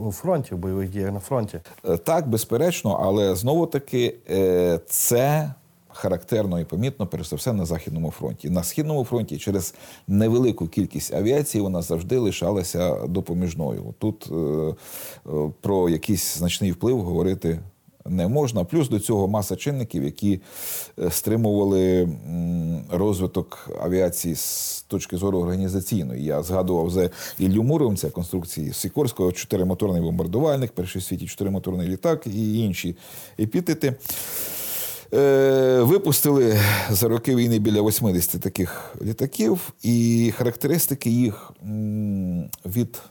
[0.07, 1.59] у фронті, в бойових діях на фронті.
[1.89, 5.53] Е, так, безперечно, але знову таки е, це.
[5.95, 8.49] Характерно і помітно, перш за все, на західному фронті.
[8.49, 9.73] На східному фронті через
[10.07, 13.93] невелику кількість авіації вона завжди лишалася допоміжною.
[13.99, 14.73] Тут е,
[15.61, 17.59] про якийсь значний вплив говорити
[18.05, 18.63] не можна.
[18.63, 20.41] Плюс до цього маса чинників, які
[20.99, 22.09] е, стримували
[22.91, 26.23] розвиток авіації з точки зору організаційної.
[26.23, 32.95] Я згадував за Іллю Муромця, конструкції Сікорського, чотиримоторний бомбардувальник, перший світі чотиримоторний літак і інші
[33.39, 33.95] епітети.
[35.15, 41.51] Е, випустили за роки війни біля 80 таких літаків, і характеристики їх
[42.65, 43.01] від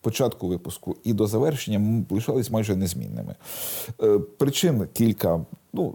[0.00, 3.34] початку випуску і до завершення лишались майже незмінними.
[4.02, 5.40] Е, причин кілька.
[5.72, 5.94] Ну,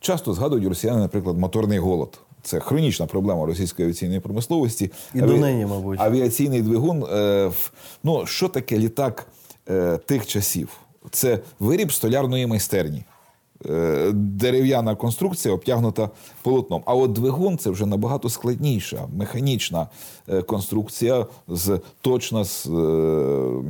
[0.00, 2.20] часто згадують росіяни, наприклад, моторний голод.
[2.42, 4.90] Це хронічна проблема російської авіаційної промисловості.
[5.14, 6.00] І до нині, мабуть.
[6.00, 7.04] Авіаційний двигун.
[7.04, 7.50] Е,
[8.04, 9.26] ну, що таке літак
[10.06, 10.68] тих часів?
[11.10, 13.04] Це виріб столярної майстерні.
[13.70, 16.10] Е, дерев'яна конструкція обтягнута
[16.42, 16.82] полотном.
[16.86, 19.86] А от двигун це вже набагато складніша, механічна
[20.28, 22.70] е, конструкція з точно з е,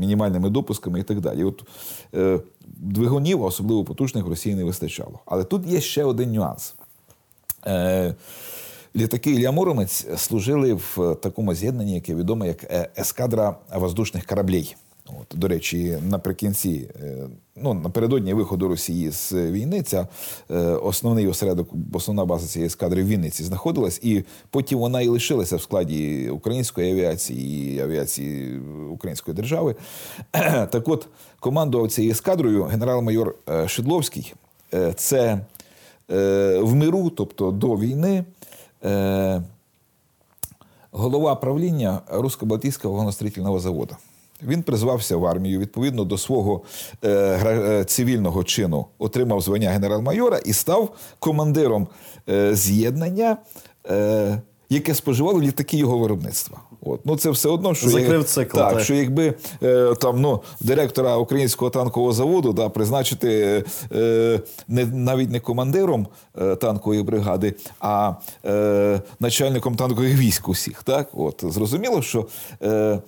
[0.01, 1.45] мінімальними допусками і так далі.
[1.45, 1.65] От
[2.77, 5.19] Двигунів, особливо потужних, Росії не вистачало.
[5.27, 6.75] Але тут є ще один нюанс.
[8.97, 14.67] Літаки Ілля Муромець служили в такому з'єднанні, яке відомо як ескадра воздушних кораблів.
[15.07, 20.09] От, До речі, наприкінці, е, ну напередодні виходу Росії з війни, ця
[20.51, 25.57] е, основний осередок, основна база цієї ескадри в Вінниці знаходилась, і потім вона і лишилася
[25.57, 28.59] в складі української авіації і авіації
[28.91, 29.77] Української держави.
[30.71, 31.09] Так от
[31.41, 34.35] командував цією ескадрою генерал-майор е, Шидловський.
[34.97, 35.41] Це
[36.61, 38.25] в миру, тобто до війни,
[40.91, 43.97] голова правління Русско-Балтійського вагонострітельного заводу.
[44.47, 46.63] Він призвався в армію відповідно до свого
[47.05, 51.89] е, е, цивільного чину, отримав звання генерал-майора і став командиром
[52.29, 53.37] е, з'єднання,
[53.91, 56.59] е, яке споживало літаки його виробництва.
[56.85, 57.01] От.
[57.05, 58.83] Ну, це все одно, що, Закрив як- цикл, так, так.
[58.85, 65.41] що якби е, там, ну, директора українського танкового заводу да, призначити е, не, навіть не
[65.41, 66.07] командиром
[66.41, 68.13] е, танкової бригади, а
[68.45, 70.83] е, начальником танкових військ усіх.
[70.83, 71.09] Так?
[71.13, 72.27] От, зрозуміло, що
[72.63, 72.99] е,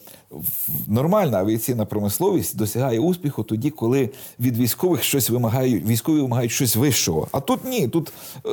[0.86, 4.10] нормальна авіаційна промисловість досягає успіху тоді, коли
[4.40, 7.28] від військових щось вимагають, військові вимагають щось вищого.
[7.32, 8.12] А тут ні, тут.
[8.46, 8.50] е,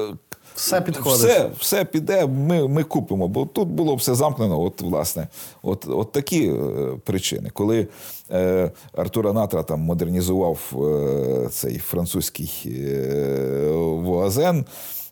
[0.56, 1.20] Все підходить.
[1.20, 3.28] Все, все піде, ми, ми купимо.
[3.28, 4.62] Бо тут було все замкнено.
[4.62, 5.28] От, власне,
[5.64, 6.54] от, от такі е,
[7.06, 7.49] причини.
[7.54, 7.88] Коли
[8.32, 14.66] е, Артур Анатра там модернізував е, цей французький е, Вуазен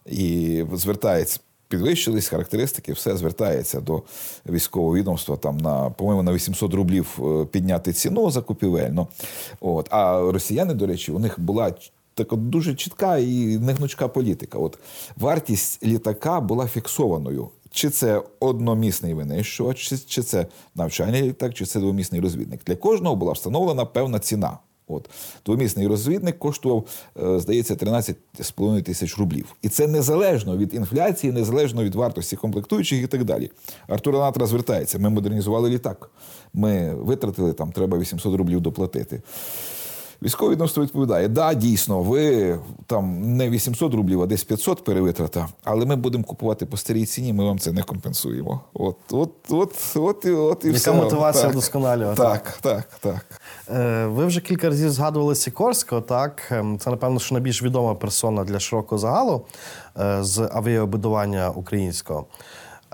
[0.06, 1.40] і звертається.
[1.68, 4.02] Підвищились характеристики, все звертається до
[4.50, 5.38] військового відомства.
[5.38, 9.08] Там на по-моєму на 800 рублів е, підняти ціну закупівельну.
[9.60, 11.74] От а росіяни, до речі, у них була
[12.20, 14.58] так от дуже чітка і негнучка політика.
[14.58, 14.80] От
[15.18, 17.50] вартість літака була фіксованою.
[17.72, 22.64] Чи це одномісний винищувач, чи, це навчальний літак, чи це двомісний розвідник.
[22.64, 24.58] Для кожного була встановлена певна ціна.
[24.88, 25.10] От
[25.46, 26.86] двомісний розвідник коштував,
[27.24, 29.56] е, здається, 13,5 тисяч рублів.
[29.62, 33.52] І це незалежно від інфляції, незалежно від вартості комплектуючих і так далі.
[33.88, 36.12] Артур Анатра звертається: ми модернізували літак.
[36.54, 39.22] Ми витратили там, треба 800 рублів доплатити.
[40.22, 45.86] Військове відомство відповідає: да, дійсно, ви там не 800 рублів, а десь 500 перевитрата, але
[45.86, 48.62] ми будемо купувати по старій ціні, ми вам це не компенсуємо.
[48.74, 50.92] От, от, от, от, і- от і Яка все.
[50.92, 51.52] мотивація Так.
[51.52, 52.22] вдосконалювати?
[52.22, 53.26] Так, так, так.
[53.70, 56.42] Е, Ви вже кілька разів згадували Сікорського, так?
[56.52, 59.46] Ем, Це, напевно, що найбільш відома персона для широкого загалу
[60.00, 62.26] е, з авіабудування українського.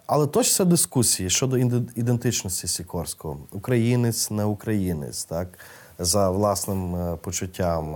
[0.07, 3.37] Але точаться дискусії щодо іде- ідентичності Сікорського.
[3.51, 5.47] Українець, не українець, так?
[5.99, 7.95] За власним е, почуттям.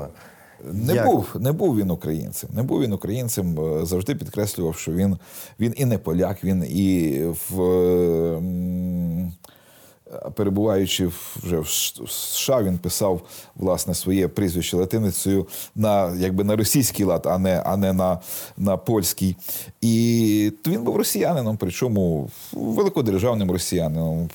[0.73, 1.05] Не Як?
[1.05, 2.49] був, не був він українцем.
[2.53, 3.59] Не був він українцем.
[3.59, 5.17] е, Завжди підкреслював, що він,
[5.59, 7.19] він і не поляк, він і
[7.49, 7.59] в.
[10.13, 11.09] Е, Перебуваючи
[11.43, 11.67] вже в
[12.09, 13.21] США, він писав
[13.55, 18.19] власне своє прізвище латиницею на якби на російський лад, а не, а не на,
[18.57, 19.35] на польський.
[19.81, 24.29] І він був росіянином, причому великодержавним росіянином.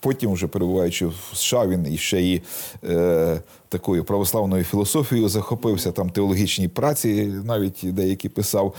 [0.00, 2.42] Потім, вже перебуваючи в США, він ще і
[2.84, 3.40] е,
[3.74, 8.74] такою православною філософією захопився, там теологічні праці навіть деякі писав.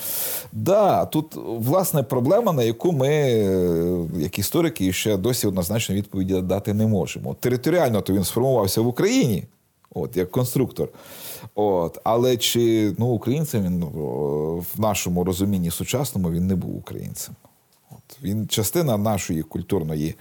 [0.53, 6.73] Да, тут власне проблема, на яку ми, е, як історики, ще досі однозначно відповіді дати
[6.73, 7.33] не можемо.
[7.33, 9.43] Територіально то він сформувався в Україні,
[9.89, 10.89] от як конструктор.
[11.55, 13.83] От, але чи ну, українцем він
[14.75, 17.35] в нашому розумінні сучасному він не був українцем.
[17.91, 20.15] От, він частина нашої культурної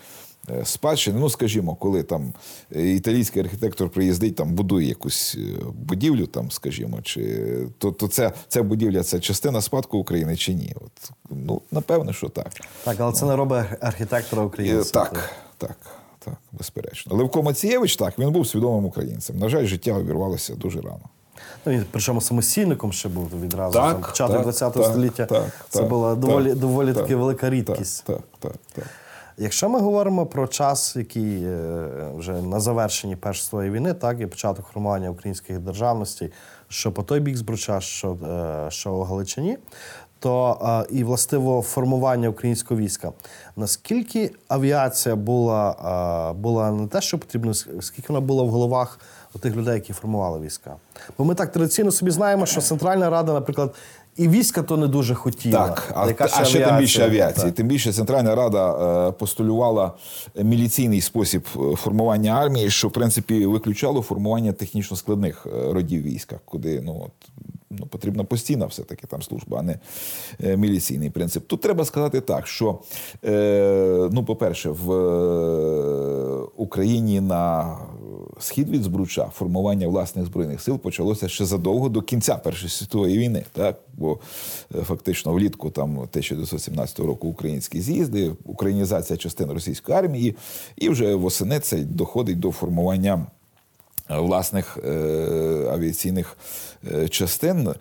[0.65, 1.21] спадщини.
[1.21, 2.33] Ну, скажімо, коли там
[2.77, 7.47] е, італійський архітектор приїздить, там будує якусь е, будівлю, там, скажімо, чи
[7.79, 10.75] то, то це, ця будівля це частина спадку України чи ні?
[10.77, 12.51] От, ну, напевне, що так.
[12.85, 14.93] Так, але це не робить архітектора Е, українця.
[14.93, 15.77] Так, так,
[16.19, 17.17] так, безперечно.
[17.17, 19.39] Левко Мацієвич, так, він був свідомим українцем.
[19.39, 21.01] На жаль, життя обірвалося дуже рано.
[21.67, 23.79] Ну, він причому самостійником ще був відразу.
[23.79, 25.27] Так, там, початок так, 20 так, століття.
[25.27, 28.05] так, це так, була доволі, так, доволі так, таки велика рідкість.
[28.05, 28.85] Так, так, так, так.
[29.39, 34.27] Якщо ми говоримо про час, який е, вже на завершенні Першої світової війни, так і
[34.27, 36.33] початок формування української державності,
[36.69, 39.59] що по той бік збруча, що, е, що у Галичині,
[40.19, 40.59] то
[40.91, 43.13] е, і властиво формування українського війська.
[43.57, 49.01] Наскільки авіація була, була не те, що потрібно, скільки вона була в головах
[49.35, 50.77] у тих людей, які формували війська?
[51.19, 53.75] Бо ми так традиційно собі знаємо, що Центральна Рада, наприклад,
[54.17, 55.69] і війська то не дуже хотіла.
[55.69, 57.47] Так, а, Яка а ще тим більше авіації.
[57.47, 57.55] Так.
[57.55, 59.93] Тим більше Центральна Рада е, постулювала
[60.43, 66.41] міліційний спосіб е, формування армії, що в принципі виключало формування технічно складних е, родів війська,
[66.45, 67.31] куди ну от.
[67.79, 69.79] Ну, потрібна постійна все-таки там служба, а не
[70.57, 71.47] міліційний принцип.
[71.47, 72.79] Тут треба сказати так, що,
[74.13, 74.93] ну, по-перше, в
[76.57, 77.77] Україні на
[78.39, 83.45] схід від Збруча формування власних збройних сил почалося ще задовго до кінця Першої світової війни.
[83.53, 83.81] Так?
[83.95, 84.19] Бо
[84.75, 90.37] е, фактично влітку там 1917 року українські з'їзди, українізація частин російської армії,
[90.77, 93.27] і вже восени це доходить до формування.
[94.21, 94.91] Власних е,
[95.73, 96.37] авіаційних
[96.93, 97.75] е, частин.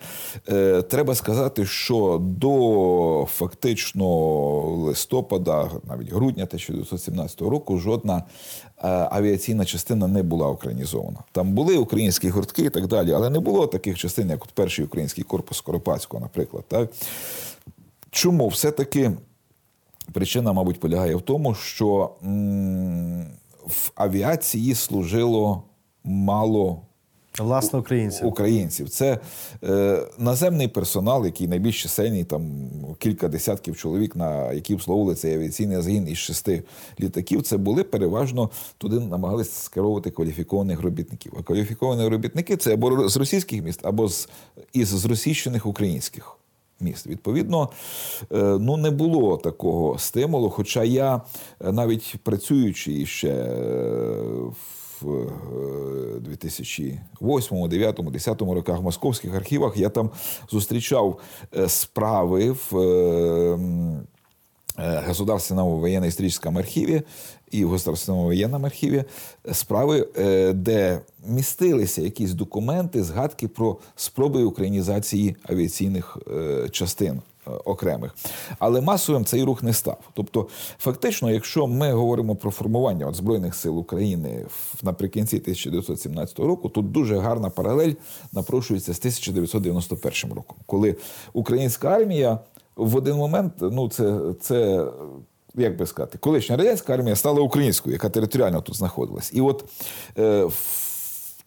[0.48, 4.06] Е, Треба сказати, що до фактично
[4.60, 8.22] листопада, навіть грудня 1917 року, жодна е,
[9.10, 11.18] авіаційна частина не була українізована.
[11.32, 14.84] Там були українські гуртки і так далі, але не було таких частин, як от перший
[14.84, 16.64] український корпус Скоропадського, наприклад.
[16.68, 16.90] Так?
[18.10, 19.10] Чому все-таки
[20.12, 22.10] причина, мабуть, полягає в тому, що
[23.66, 25.62] в авіації служило
[26.04, 26.80] мало
[27.38, 28.26] Власне, українців.
[28.26, 28.88] українців.
[28.88, 29.18] Це
[29.64, 35.82] е, наземний персонал, який найбільш чисельний, там кілька десятків чоловік, на які обслуговували цей авіаційний
[35.82, 36.62] загін із шести
[37.00, 37.42] літаків.
[37.42, 41.32] Це були переважно туди намагались скеровувати кваліфікованих робітників.
[41.38, 44.28] А кваліфіковані робітники це або з російських міст, або з
[44.72, 46.36] із зросійщених українських.
[46.80, 47.06] Міст.
[47.06, 47.70] Відповідно,
[48.32, 50.50] е, ну не було такого стимулу.
[50.50, 51.22] Хоча я
[51.64, 54.14] е, навіть працюючи ще е,
[55.04, 60.10] в 2008, 2009, 2010 роках в московських архівах, я там
[60.50, 61.18] зустрічав
[61.56, 64.06] е, справи в е, м,
[64.78, 67.02] э, Государственном военно-историческом архіві
[67.50, 69.04] і в Государственному воєнному архіві
[69.52, 77.22] справи, е, де містилися якісь документи, згадки про спроби українізації авіаційних е, частин.
[77.46, 78.14] Е, Окремих,
[78.58, 79.98] але масовим цей рух не став.
[80.14, 84.46] Тобто, фактично, якщо ми говоримо про формування от Збройних сил України
[84.82, 87.92] наприкінці 1917 року, тут дуже гарна паралель
[88.32, 90.96] напрошується з 1991 роком, коли
[91.32, 92.38] українська армія
[92.76, 94.86] в один момент, ну це, це
[95.54, 99.30] як би сказати, колишня радянська армія стала українською, яка територіально тут знаходилась.
[99.34, 99.64] І от
[100.18, 100.48] е,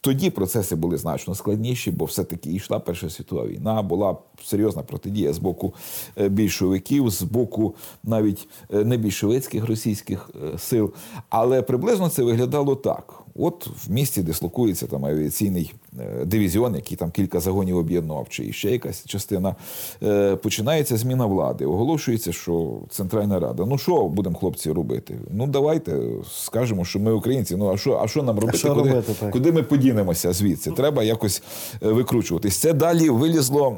[0.00, 5.38] тоді процеси були значно складніші, бо все-таки йшла Перша світова війна, була серйозна протидія з
[5.38, 5.74] боку
[6.18, 7.74] е, більшовиків, з боку
[8.04, 10.92] навіть не небільшовицьких російських е, сил.
[11.28, 17.10] Але приблизно це виглядало так: от в місті дислокується там авіаційний е, дивізіон, який там
[17.10, 19.56] кілька загонів об'єднував, чи ще якась частина.
[20.02, 21.66] Е, Починається зміна влади.
[21.66, 23.64] Оголошується, що Центральна Рада.
[23.66, 25.18] Ну що будемо хлопці робити?
[25.30, 27.56] Ну давайте скажемо, що ми українці.
[27.56, 28.58] Ну а що, а що нам робити?
[28.58, 30.70] що куди, робити, куди ми подінемося звідси?
[30.70, 31.42] Треба якось
[31.82, 32.56] е, викручуватись.
[32.56, 33.76] Це далі вилізло.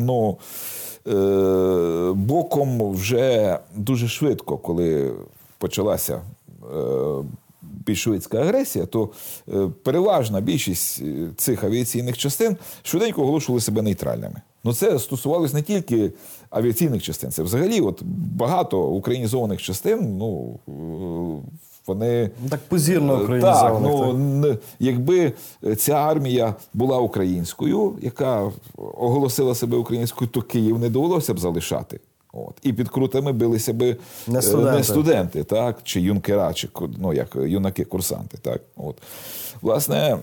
[0.00, 0.38] Ну,
[2.14, 5.12] боком вже дуже швидко, коли
[5.58, 6.20] почалася
[7.86, 9.10] більшовицька агресія, то
[9.48, 14.42] е, переважна більшість е, цих авіаційних частин швиденько оголошували себе нейтральними.
[14.64, 16.12] Ну, це стосувалось не тільки
[16.50, 18.02] авіаційних частин, це взагалі от
[18.36, 21.50] багато українізованих частин, ну е,
[21.86, 24.58] вони Ну, Так позірно так, ну, так.
[24.78, 25.32] якби
[25.76, 32.00] ця армія була українською, яка оголосила себе українською, то Київ не довелося б залишати.
[32.32, 32.54] От.
[32.62, 34.78] І під крутами билися би Не е, студенти.
[34.78, 36.68] не студенти, так, чи юнкера, чи
[36.98, 38.38] ну, як юнаки-курсанти.
[38.42, 38.60] Так.
[38.76, 38.96] От.
[39.62, 40.18] Власне,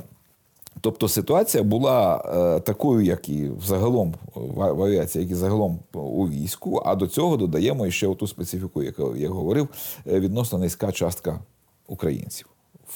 [0.82, 2.24] Тобто ситуація була
[2.58, 6.82] е, такою, як і взагалом в, в авіації, як і загалом у війську.
[6.86, 9.68] А до цього додаємо ще ту специфіку, яку я говорив,
[10.08, 11.40] е, відносно низька частка
[11.88, 12.48] українців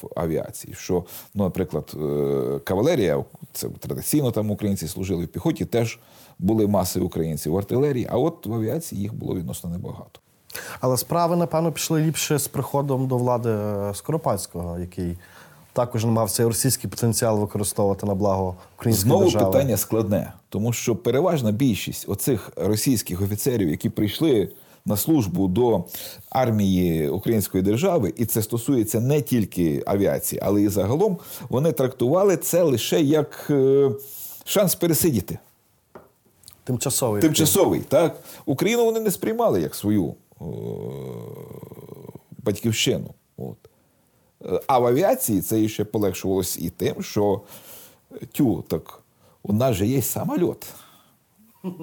[0.02, 0.74] в авіації.
[0.78, 1.04] Що,
[1.34, 6.00] ну, наприклад, е, кавалерія, це традиційно там українці служили в піхоті, теж
[6.42, 10.20] були маси українців в артилерії, а от в авіації їх було відносно небагато.
[10.80, 15.18] Але справи, напевно, пішли ліпше з приходом до влади е, Скоропадського, який
[15.74, 19.46] також намагався російський потенціал використовувати на благо української Знову держави.
[19.46, 24.50] питання складне, тому що переважна більшість оцих російських офіцерів, які прийшли
[24.86, 25.84] на службу до
[26.30, 31.18] армії Української держави, і це стосується не тільки авіації, але і загалом,
[31.50, 33.92] вони трактували це лише як е,
[34.46, 35.40] шанс пересидіти.
[36.64, 37.22] Тимчасовий.
[37.22, 38.24] Тимчасовий, так?
[38.46, 40.44] Україну вони не сприймали як свою е,
[42.44, 43.14] батьківщину.
[43.38, 43.58] От.
[44.68, 47.42] А в авіації це ще полегшувалось і тим, що
[48.32, 49.00] тю, так
[49.44, 50.68] у нас же є самоліт.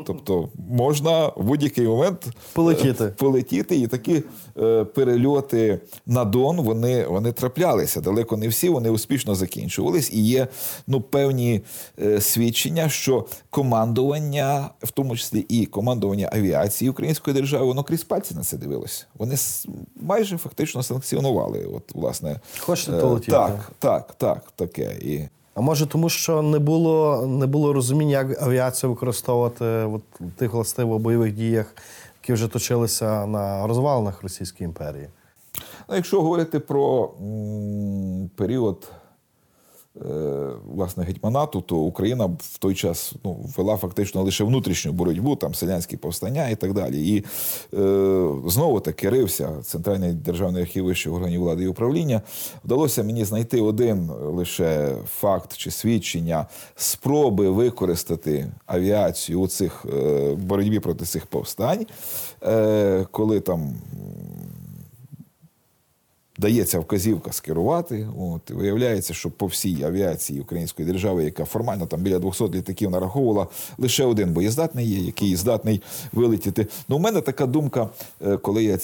[0.07, 3.05] Тобто можна в будь-який момент Полетіти.
[3.05, 4.22] е, полетіти, і такі
[4.59, 8.01] е, перельоти на Дон вони, вони траплялися.
[8.01, 10.12] Далеко не всі, вони успішно закінчувались.
[10.12, 10.49] І є
[10.87, 11.61] ну, певні
[12.03, 18.35] е, свідчення, що командування, в тому числі і командування авіації Української держави, воно крізь пальці
[18.35, 19.07] на це дивилось.
[19.18, 19.37] Вони
[20.01, 21.64] майже фактично санкціонували.
[21.74, 23.33] От, власне, Хочете е, полетіти?
[23.33, 24.97] Так, так, так, таке.
[25.03, 25.29] І...
[25.59, 30.00] А може, тому що не було, не було розуміння, як авіацію використовувати в
[30.36, 31.74] тих властиво бойових діях,
[32.22, 35.09] які вже точилися на розвалинах Російської імперії.
[35.88, 38.90] Ну, якщо говорити про м, період
[40.64, 45.96] власне гетьманату, то Україна в той час ну, вела фактично лише внутрішню боротьбу, там селянські
[45.96, 47.09] повстання і так далі.
[47.09, 47.24] І е,
[48.46, 52.22] знову таки рився Центральний державний архів вищих органів влади і управління.
[52.64, 56.46] Вдалося мені знайти один лише факт чи свідчення
[56.76, 61.86] спроби використати авіацію у цих е, боротьбі проти цих повстань,
[62.42, 63.74] е, коли там
[66.39, 68.09] дається вказівка скерувати.
[68.18, 72.91] От і виявляється, що по всій авіації Української держави, яка формально там біля 200 літаків
[72.91, 73.47] нараховувала,
[73.78, 75.82] лише один боєздатний є, який здатний
[76.12, 76.66] вилетіти.
[76.89, 77.89] Ну, у мене така думка,
[78.26, 78.78] е, коли я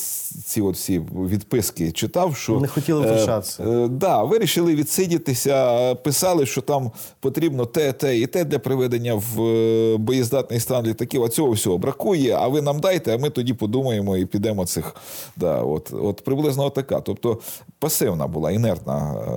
[0.44, 3.62] ці от всі відписки читав, що не хотіли втручатися.
[3.62, 6.90] Е, е, да, вирішили відсидітися, писали, що там
[7.20, 11.24] потрібно те, те і те для приведення в е, боєздатний стан літаків.
[11.24, 12.32] А цього всього бракує.
[12.32, 14.96] А ви нам дайте, а ми тоді подумаємо і підемо цих.
[15.36, 17.00] Да, от, от приблизно така.
[17.00, 17.38] Тобто
[17.78, 19.30] пасивна була інертна е,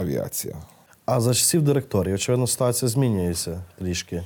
[0.00, 0.54] авіація.
[1.06, 4.22] А за часів директорії, очевидно, ситуація змінюється трішки.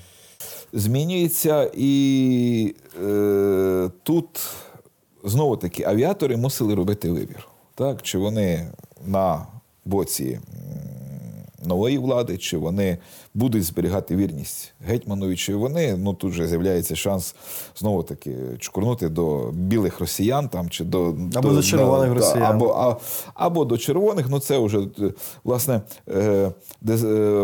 [0.73, 2.75] Змінюється, і
[3.05, 4.41] е, тут
[5.25, 7.49] знову таки авіатори мусили робити вибір.
[7.75, 8.03] Так?
[8.03, 8.73] Чи вони
[9.07, 9.47] на
[9.85, 10.41] боці
[11.67, 12.99] нової влади, чи вони
[13.35, 17.35] будуть зберігати вірність гетьманові, чи вони ну тут вже з'являється шанс
[17.77, 21.05] знову таки чкурнути до білих росіян там чи до
[21.35, 22.43] або до, до червоних да, росіян.
[22.43, 22.97] Або, а,
[23.35, 24.27] або до червоних.
[24.29, 24.81] Ну це вже
[25.45, 26.51] власне е,
[26.81, 26.97] де,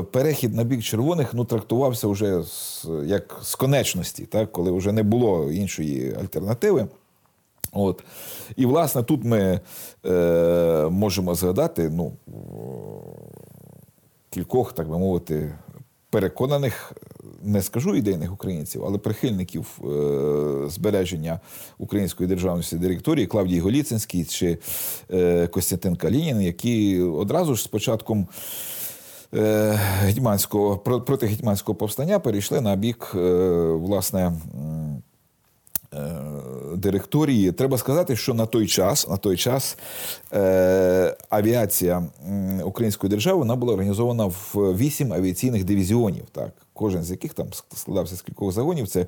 [0.02, 5.02] перехід на бік червоних ну трактувався вже з, як з конечності, так коли вже не
[5.02, 6.86] було іншої альтернативи.
[7.74, 8.04] От.
[8.56, 9.60] І, власне, тут ми
[10.06, 12.12] е, можемо згадати ну,
[14.34, 15.58] кількох, так би мовити,
[16.10, 16.92] переконаних,
[17.42, 21.40] не скажу ідейних українців, але прихильників е, збереження
[21.78, 24.58] української державності директорії Клавдій Голіцинський чи
[25.10, 28.28] е, Костянтин Калінін, які одразу ж з початком.
[29.34, 34.32] Е, гетьманського проти гетьманського повстання перейшли на бік власне
[36.76, 37.52] директорії.
[37.52, 39.78] Треба сказати, що на той час на той час
[40.32, 42.02] е, авіація
[42.64, 46.24] Української держави вона була організована в вісім авіаційних дивізіонів.
[46.32, 49.06] Так, Кожен з яких там складався з кількох загонів: це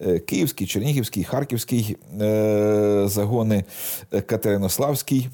[0.00, 3.64] е, Київський, Чернігівський, Харківський е, загони,
[4.12, 5.28] е, Катеринославський,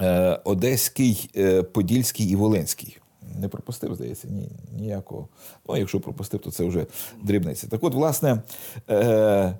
[0.00, 2.98] е, Одеський, е, Подільський і Волинський.
[3.40, 5.28] Не пропустив, здається, ні, ніякого.
[5.68, 6.86] Ну, якщо пропустив, то це вже
[7.22, 7.66] дрібниця.
[7.66, 8.42] Так от, власне,
[8.90, 9.54] е,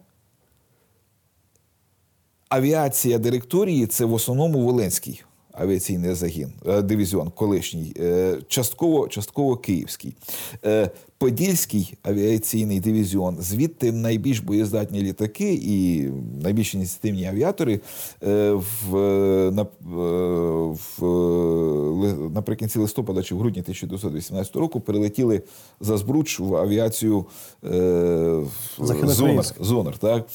[2.49, 5.23] авіація директорії це в основному Волинський
[5.53, 10.15] авіаційний загін, е, дивізіон, колишній, е, частково частково київський.
[11.19, 16.09] Е, Подільський авіаційний дивізіон, звідти найбільш боєздатні літаки і
[16.43, 17.81] найбільш ініціативні авіатори
[18.21, 18.97] в,
[19.51, 19.67] на,
[20.99, 25.43] в, наприкінці листопада чи в грудні 1918 року перелетіли
[25.81, 27.27] за збруч в авіацію
[28.79, 29.45] Зонер.
[29.61, 30.27] Зонер так?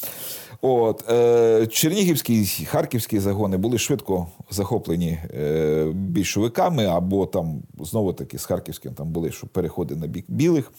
[0.66, 8.44] От, е, Чернігівський, Харківські загони були швидко захоплені е, більшовиками, або там знову таки з
[8.44, 10.72] Харківським там були що переходи на бік білих.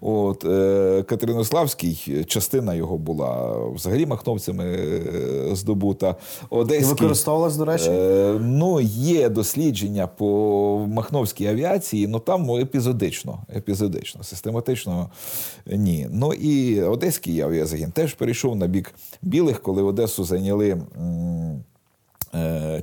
[0.00, 6.16] От, е, Катеринославський, частина його була взагалі махновцями е, здобута.
[6.50, 7.90] Одеський, використовувалась, до речі?
[7.90, 15.10] Е, ну, є дослідження по махновській авіації, але там епізодично, епізодично, систематично
[15.66, 16.08] ні.
[16.10, 20.76] Ну і Одеський авіазагін теж перейшов на бік білих, коли Одесу зайняли.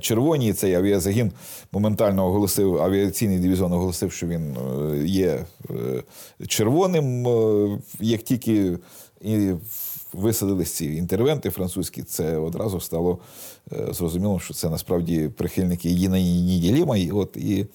[0.00, 1.32] Червоні цей авіазагін
[1.72, 6.02] моментально оголосив, авіаційний дивізіон оголосив, що він е, є е,
[6.46, 7.26] червоним.
[8.00, 8.78] Як тільки
[10.12, 13.18] висадились ці інтервенти французькі, це одразу стало
[13.90, 17.66] зрозуміло, що це насправді прихильники її Діліма, і от і,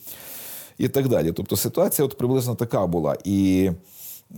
[0.78, 1.32] і так далі.
[1.32, 3.18] Тобто ситуація от приблизно така була.
[3.24, 3.72] І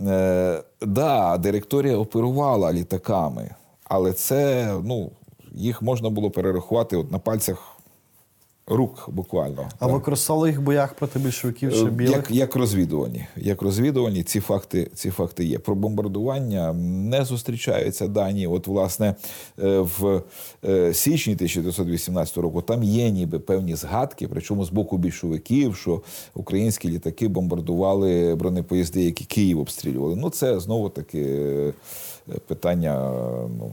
[0.06, 3.50] е, да, директорія оперувала літаками.
[3.84, 5.10] Але це, ну,
[5.56, 7.76] їх можна було перерахувати от на пальцях
[8.66, 9.68] рук буквально.
[9.78, 12.16] А використовували їх в боях проти більшовиків чи е, білих?
[12.16, 13.26] Як як розвідувані.
[13.36, 15.58] Як розвідувані, ці факти ці факти є.
[15.58, 18.46] Про бомбардування не зустрічаються дані.
[18.46, 19.14] От, власне,
[19.62, 20.22] е, в
[20.64, 26.02] е, січні 1918 року там є ніби певні згадки, причому з боку більшовиків, що
[26.34, 30.16] українські літаки бомбардували бронепоїзди, які Київ обстрілювали.
[30.16, 31.24] Ну, це знову таки
[32.46, 33.10] питання
[33.58, 33.72] ну,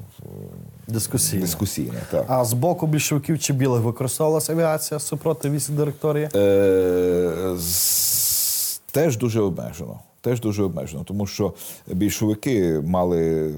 [0.87, 1.41] дискусійне.
[1.41, 2.25] дискусійне так.
[2.27, 6.29] А з боку більшовиків чи білих використовувалася авіація супроти військ директорії?
[6.35, 9.99] Е, з, Теж дуже обмежено.
[10.21, 11.53] Теж дуже обмежено, тому що
[11.87, 13.51] більшовики мали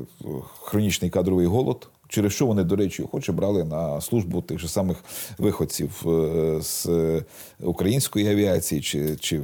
[0.61, 1.87] хронічний кадровий голод.
[2.15, 4.97] Через що вони, до речі, охоче брали на службу тих же самих
[5.37, 6.87] виходців е, з
[7.59, 9.41] української авіації, чи, чи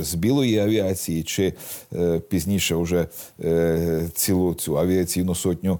[0.00, 1.52] з білої авіації, чи
[1.94, 3.06] е, пізніше вже
[3.44, 5.78] е, цілу цю авіаційну сотню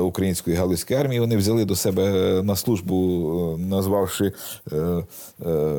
[0.00, 2.02] української галузької армії вони взяли до себе
[2.42, 4.32] на службу, назвавши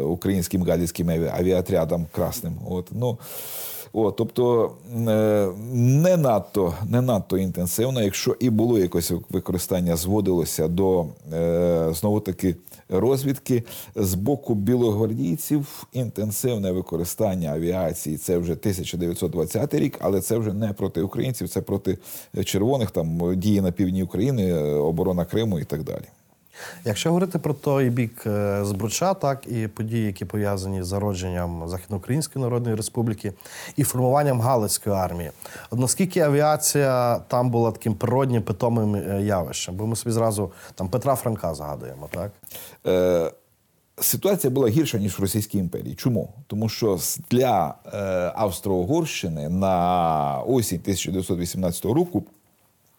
[0.04, 2.54] українським галицьким аві- авіаотрядом красним.
[2.70, 3.18] От, ну,
[3.98, 11.06] о, тобто е, не надто, не надто інтенсивно, якщо і було якось використання, зводилося до
[11.34, 12.56] е, знову таки
[12.90, 13.64] розвідки
[13.96, 15.88] з боку білогвардійців.
[15.94, 21.98] Інтенсивне використання авіації це вже 1920 рік, але це вже не проти українців, це проти
[22.46, 26.06] червоних там дії на півдні України, е, оборона Криму і так далі.
[26.86, 32.44] Якщо говорити про той бік е, Збруча, так і події, які пов'язані з зародженням Західноукраїнської
[32.44, 33.34] Народної Республіки
[33.76, 35.32] і формуванням Галицької армії,
[35.70, 39.76] от наскільки авіація там була таким природнім питомим е, явищем?
[39.76, 42.32] Бо ми собі зразу там Петра Франка згадуємо, так?
[42.88, 43.32] Е,
[44.02, 45.96] Ситуація була гірша ніж в Російській імперії.
[45.96, 46.30] Чому?
[46.48, 47.00] Тому що
[47.32, 47.98] для е,
[48.36, 52.24] Австро-Угорщини на осінь 1918 року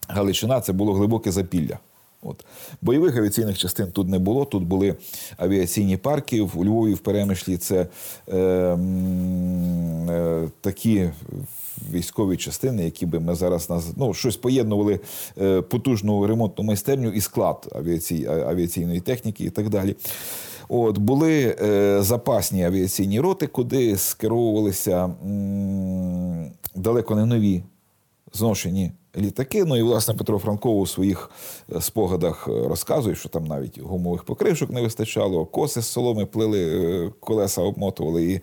[0.09, 1.79] Галичина це було глибоке запілля.
[2.23, 2.45] От.
[2.83, 4.45] Бойових авіаційних частин тут не було.
[4.45, 4.95] Тут були
[5.37, 7.57] авіаційні парки в Львові, в Перемишлі.
[7.57, 7.87] Це
[8.29, 11.11] е, е, такі
[11.93, 13.87] військові частини, які би ми зараз наз...
[13.97, 15.01] ну, щось поєднували
[15.41, 18.27] е, потужну ремонтну майстерню і склад авіацій...
[18.27, 19.97] авіаційної техніки і так далі.
[20.69, 27.62] От були е, запасні авіаційні роти, куди скеровувалися м, далеко не нові
[28.33, 29.64] зношені літаки.
[29.64, 31.31] Ну і власне Петро Франково у своїх
[31.77, 36.66] е, спогадах е, розказує, що там навіть гумових покришок не вистачало, коси з соломи плили,
[36.66, 38.41] е, колеса обмотували і.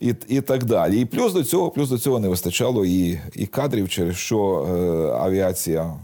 [0.00, 1.00] І, і так далі.
[1.00, 4.78] І плюс до цього, плюс до цього не вистачало і, і кадрів, через що е,
[5.22, 5.94] авіація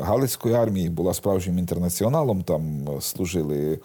[0.00, 2.42] Галицької армії була справжнім інтернаціоналом.
[2.42, 3.78] Там служили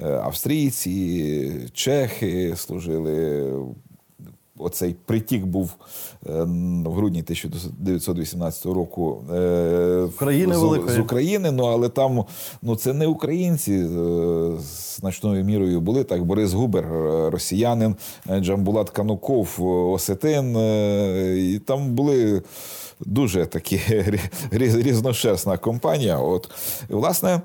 [0.00, 3.52] австрійці, чехи, служили
[4.58, 5.70] оцей притік був
[6.26, 6.32] е,
[6.84, 10.96] в грудні 1918 року е, України з, великої.
[10.96, 11.50] з України.
[11.50, 12.24] Ну але там
[12.62, 13.88] ну це не українці е,
[14.96, 16.04] значною мірою були.
[16.04, 17.96] Так, Борис Губер, е, росіянин,
[18.30, 20.56] е, Джамбулат Кануков, е, Осетин.
[20.56, 22.42] е, І там були.
[23.00, 23.76] Дуже такі
[24.50, 26.18] різ- різношерстна компанія.
[26.18, 26.50] От
[26.88, 27.40] власне,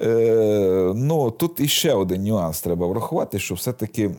[0.00, 4.10] е, ну тут іще один нюанс треба врахувати, що все-таки Е,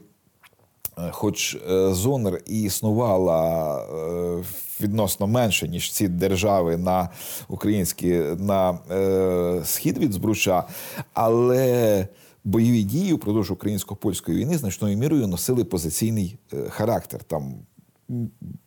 [1.11, 4.43] Хоч Зонер ЗОНР і існувала е,
[4.81, 7.09] відносно менше, ніж ці держави на
[7.47, 10.63] українські на е, схід від Збруча,
[11.13, 12.07] але
[12.43, 17.23] бойові дії впродовж українсько-польської війни значною мірою носили позиційний е, характер.
[17.23, 17.53] Там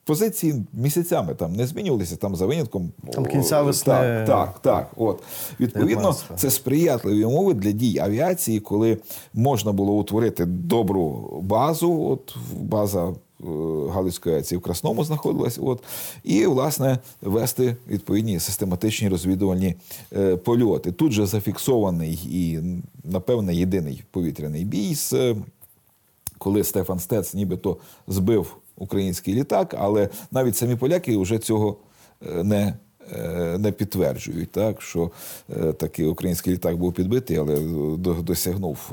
[0.05, 3.93] позиції місяцями там не змінювалися, там за винятком Там кінця весни.
[3.93, 4.91] Так, так, так.
[4.97, 5.23] От
[5.61, 8.99] відповідно, це сприятливі умови для дій авіації, коли
[9.35, 12.03] можна було утворити добру базу.
[12.03, 13.15] От база е,
[13.91, 15.59] Галицької авіації в Красному знаходилась.
[15.63, 15.83] От,
[16.25, 19.75] і, власне, вести відповідні систематичні розвідувальні
[20.13, 20.93] е, польоти.
[20.93, 22.59] Тут же зафіксований і,
[23.05, 25.35] напевне, єдиний повітряний бій з
[26.39, 27.77] коли Стефан Стец нібито
[28.07, 31.77] збив український літак, але навіть самі поляки вже цього
[32.27, 32.75] е, не.
[33.17, 35.11] е, Не підтверджують, так що
[35.57, 37.61] е, такий український літак був підбитий, але
[38.23, 38.93] досягнув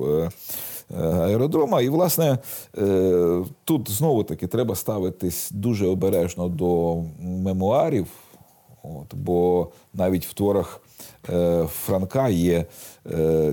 [0.99, 1.81] аеродрома.
[1.81, 2.37] І, власне,
[3.63, 8.07] тут знову таки треба ставитись дуже обережно до мемуарів,
[8.83, 10.81] От, бо навіть в творах
[11.67, 12.65] Франка є,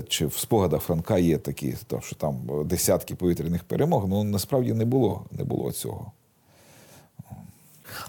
[0.07, 4.07] чи в спогадах Франка є такі, що там десятки повітряних перемог.
[4.07, 6.11] Ну насправді не було, не було цього.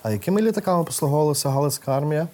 [0.02, 2.28] А якими літаками послуговувалася Галицька армія?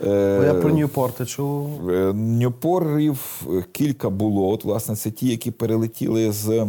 [0.00, 1.90] Е, Бо я про Ньюпорти чув.
[1.90, 4.48] Е, Ньопорів е, кілька було.
[4.48, 6.66] От, власне, це ті, які перелетіли з.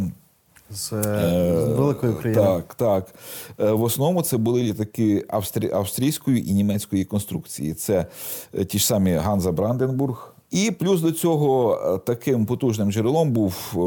[0.72, 1.02] З, е,
[1.68, 2.42] з Великої України.
[2.42, 3.08] Так, так.
[3.60, 5.72] Е, В основному це були літаки австрі...
[5.72, 7.74] австрійської і німецької конструкції.
[7.74, 8.06] Це
[8.60, 10.34] е, ті ж самі Ганза Бранденбург.
[10.52, 13.78] І плюс до цього е, таким потужним джерелом був е,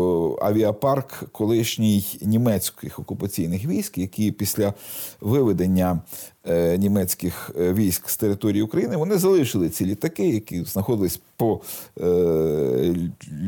[0.46, 4.74] авіапарк колишній німецьких окупаційних військ, які після
[5.20, 6.35] виведення е,
[6.78, 11.60] німецьких е, військ з території України вони залишили ці літаки, які знаходились по
[12.00, 12.94] е,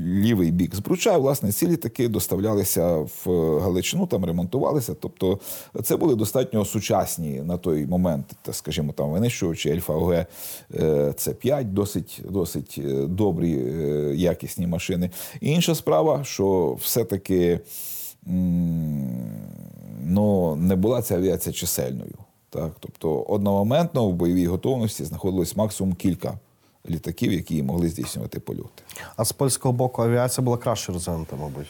[0.05, 1.18] лівий бік Збруча.
[1.18, 4.94] Власне, ці літаки доставлялися в Галичину, там ремонтувалися.
[5.01, 5.38] Тобто
[5.82, 10.24] це були достатньо сучасні на той момент, та, скажімо, там винищувачі Альфа ОГ
[10.74, 15.11] С5, досить, досить е, добрі, е, якісні машини.
[15.40, 17.61] І інша справа, що все-таки
[20.03, 22.14] ну, не була ця авіація чисельною.
[22.51, 22.72] Так?
[22.80, 26.38] Тобто одномоментно в бойовій готовності знаходилось максимум кілька
[26.90, 28.82] літаків, які могли здійснювати польоти.
[29.16, 31.66] А з польського боку авіація була краще розвинута, мабуть.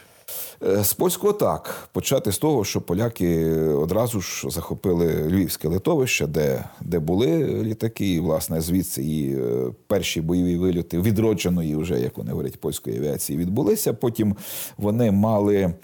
[0.62, 6.64] Е, з польського так почати з того, що поляки одразу ж захопили львівське литовище, де
[6.81, 12.31] де були літаки, і власне звідси і е, перші бойові вильоти відродженої, вже як вони
[12.31, 13.93] говорять, польської авіації відбулися.
[13.93, 14.37] Потім
[14.76, 15.74] вони мали.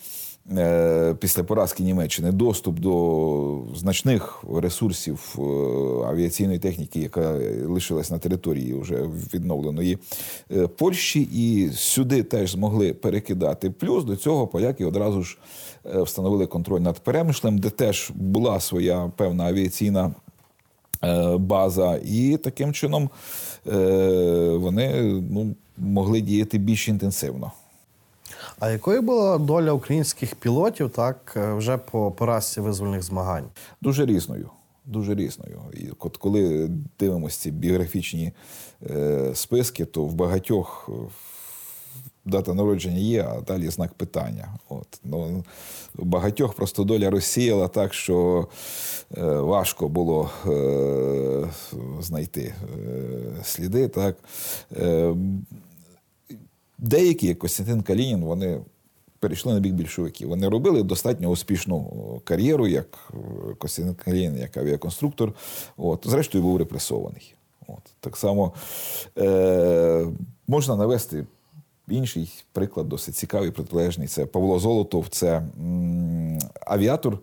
[0.52, 5.36] Е, після поразки Німеччини доступ до значних ресурсів
[6.08, 7.30] авіаційної техніки, яка
[7.66, 9.02] лишилась на території вже
[9.34, 9.98] відновленої
[10.76, 13.70] Польщі, і сюди теж змогли перекидати.
[13.70, 15.38] Плюс до цього поляки одразу ж
[15.84, 20.14] встановили контроль над Перемишлем, де теж була своя певна авіаційна.
[21.38, 23.10] База, і таким чином
[24.54, 27.52] вони ну, могли діяти більш інтенсивно.
[28.58, 33.46] А якою була доля українських пілотів так е, вже по поразці визвольних змагань?
[33.80, 34.50] Дуже різною.
[34.84, 35.60] Дуже різною.
[35.74, 38.32] І от коли дивимося ці біографічні
[38.90, 40.90] е, списки, то в багатьох
[42.24, 44.48] дата народження є, а далі знак питання.
[44.68, 44.86] От.
[45.04, 45.44] Ну,
[45.94, 48.48] Багатьох просто доля розсіяла так, що
[49.18, 51.48] е, важко було е,
[52.00, 52.54] знайти е,
[53.42, 53.88] сліди.
[53.88, 54.16] Так.
[54.76, 55.14] Е,
[56.84, 58.60] Деякі, як Костянтин Калінін, вони
[59.18, 60.28] перейшли на бік більшовиків.
[60.28, 63.12] Вони робили достатньо успішну кар'єру, як
[63.58, 65.32] Костянтин Калінін, як авіаконструктор.
[65.76, 67.34] От, Зрештою, був репресований.
[67.66, 67.82] От.
[68.00, 68.52] Так само
[69.18, 70.06] е,
[70.48, 71.26] можна навести
[71.88, 74.08] інший приклад, досить цікавий, протилежний.
[74.08, 75.42] Це Павло Золотов, це
[76.66, 77.18] авіатор,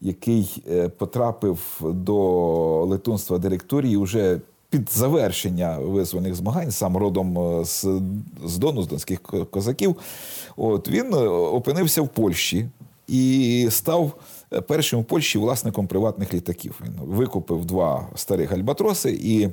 [0.00, 0.62] який
[0.98, 4.40] потрапив до летунства директорії вже
[4.74, 7.86] під завершення визвольних змагань, сам родом з
[8.44, 9.96] з Дону, з донських козаків,
[10.56, 11.14] от він
[11.52, 12.66] опинився в Польщі
[13.08, 14.12] і став
[14.68, 16.80] першим в Польщі власником приватних літаків.
[16.84, 19.48] Він викупив два старих альбатроси і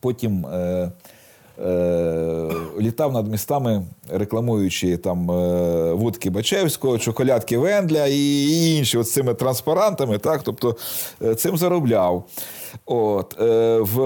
[0.00, 0.46] потім.
[0.46, 0.90] Е,
[2.80, 5.26] Літав над містами, рекламуючи там
[5.96, 10.18] вудки Бачевського, чоколядки Вендля і інші от цими транспарантами.
[10.18, 10.76] Так, тобто
[11.36, 12.24] цим заробляв.
[12.86, 13.98] От, е, В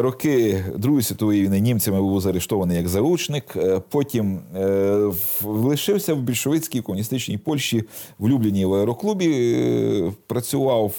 [0.00, 3.56] роки Другої світової війни німцями був заарештований як заручник.
[3.56, 5.10] Е, потім е,
[5.44, 7.84] лишився в більшовицькій комуністичній Польщі
[8.18, 10.12] в Любліні в аероклубі.
[10.26, 10.92] Працював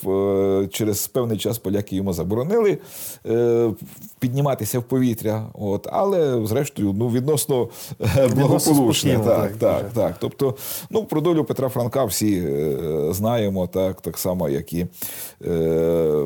[0.71, 2.77] через певний час поляки йому заборонили
[4.19, 5.45] підніматися в повітря.
[5.53, 7.69] От, Але, зрештою, ну, відносно
[8.35, 9.13] благополучне.
[9.13, 10.15] Так, так, так, так.
[10.19, 10.55] Тобто,
[10.89, 12.47] ну, про долю Петра Франка всі
[13.11, 14.85] знаємо, так, так само, як і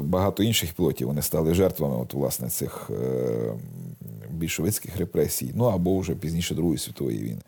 [0.02, 3.54] багато інших пілотів вони стали жертвами от, власне, цих е,
[4.30, 7.42] більшовицьких репресій, ну або вже пізніше Другої світової війни.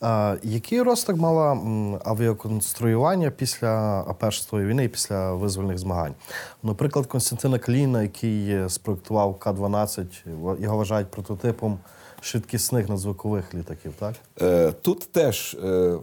[0.00, 1.60] А, Який розвиток мала
[2.04, 6.14] авіаконструювання після Першої війни і після визвольних змагань?
[6.62, 10.06] Наприклад, Константина Кліна, який спроектував К-12,
[10.60, 11.78] його вважають прототипом
[12.20, 14.14] швидкісних надзвукових літаків, так?
[14.40, 15.96] Е, тут теж е,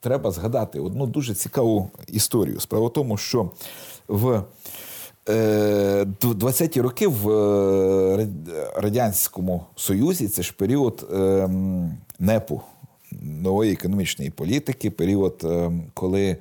[0.00, 2.60] треба згадати одну дуже цікаву історію.
[2.60, 3.50] Справа в тому, що
[4.08, 4.42] в
[5.26, 8.28] 20-ті е, роки в е,
[8.76, 12.60] Радянському Союзі це ж період ем, НЕПу.
[13.22, 16.36] Нової економічної політики, період, ем, коли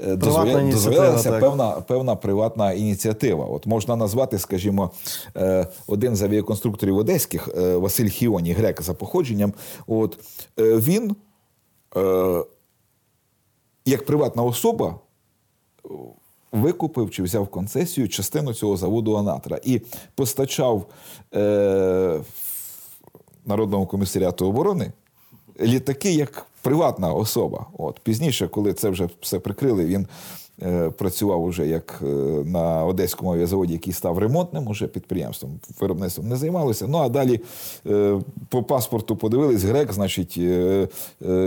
[0.00, 3.44] е, дозволялася певна певна приватна ініціатива.
[3.44, 4.90] От можна назвати, скажімо,
[5.86, 9.52] один з авіаконструкторів одеських Василь Хіоні, грек за походженням.
[9.86, 10.18] От
[10.58, 11.16] він,
[13.86, 14.98] як приватна особа,
[16.54, 19.80] викупив чи взяв концесію частину цього заводу Анатра і
[20.14, 20.86] постачав
[21.34, 22.20] е,
[23.46, 24.92] Народному комісаріату оборони
[25.60, 27.66] літаки як приватна особа.
[27.78, 30.06] От Пізніше, коли це вже все прикрили, він
[30.96, 32.06] працював уже як е,
[32.44, 36.86] на одеському авіазаводі, який став ремонтним, уже підприємством, виробництвом не займалося.
[36.88, 37.40] Ну а далі
[37.86, 40.38] е, по паспорту подивились грек, значить,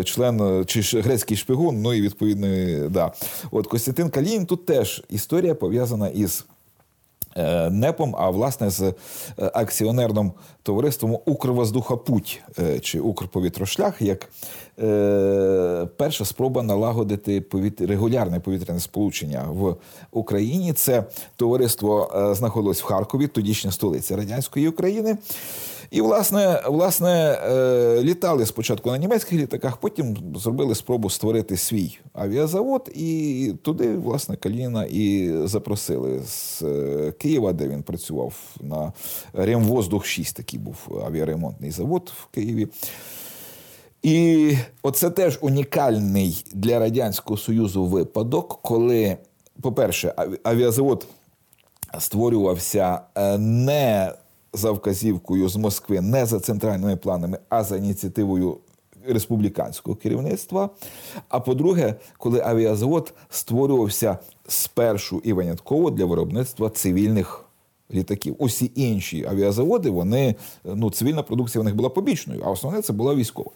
[0.05, 1.81] член чи грецький шпигун.
[1.81, 2.47] Ну і відповідно,
[2.89, 3.11] да.
[3.51, 6.45] От Костянтин Калін тут теж історія пов'язана із.
[7.71, 8.93] НЕПом, а власне з
[9.37, 10.31] акціонерним
[10.63, 12.41] товариством Укрвоздухопуть
[12.81, 14.29] чи Укрповітрошлях як
[14.83, 17.43] Е, перша спроба налагодити
[17.79, 19.75] регулярне повітряне сполучення в
[20.11, 20.73] Україні.
[20.73, 21.03] Це
[21.35, 25.17] товариство е, знаходилось в Харкові, тодішня столиця радянської України.
[25.91, 32.91] І, власне, власне, е, літали спочатку на німецьких літаках, потім зробили спробу створити свій авіазавод,
[32.95, 36.63] і туди, власне, Каліна і запросили з
[37.17, 38.93] Києва, де він працював на
[39.33, 42.67] Ремвоздух 6 такий був авіаремонтний завод в Києві.
[44.03, 49.17] І оце теж унікальний для Радянського Союзу випадок, коли,
[49.61, 50.13] по-перше,
[50.43, 51.07] авіазавод
[51.99, 54.13] створювався е, не
[54.57, 58.57] за вказівкою з Москви, не за центральними планами, а за ініціативою
[59.07, 60.69] республіканського керівництва.
[61.29, 67.43] А по-друге, коли авіазавод створювався спершу і винятково для виробництва цивільних
[67.93, 68.35] літаків.
[68.39, 70.35] Усі інші авіазаводи, вони
[70.65, 73.51] ну, цивільна продукція в них була побічною, а основне це була військова.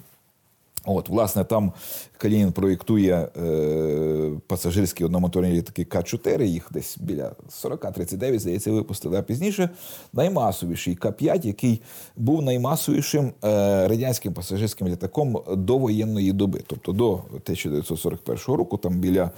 [0.86, 1.74] От, власне, там
[2.18, 7.32] Калінін проєктує е, пасажирські одномоторні літаки К-4, їх десь біля
[7.64, 9.18] 40-39, здається, випустили.
[9.18, 9.70] А пізніше
[10.14, 11.82] наймасовіший К-5, який
[12.18, 16.62] був наймасовішим е, радянським пасажирським літаком до воєнної доби.
[16.68, 19.32] Тобто до 1941 року, там біля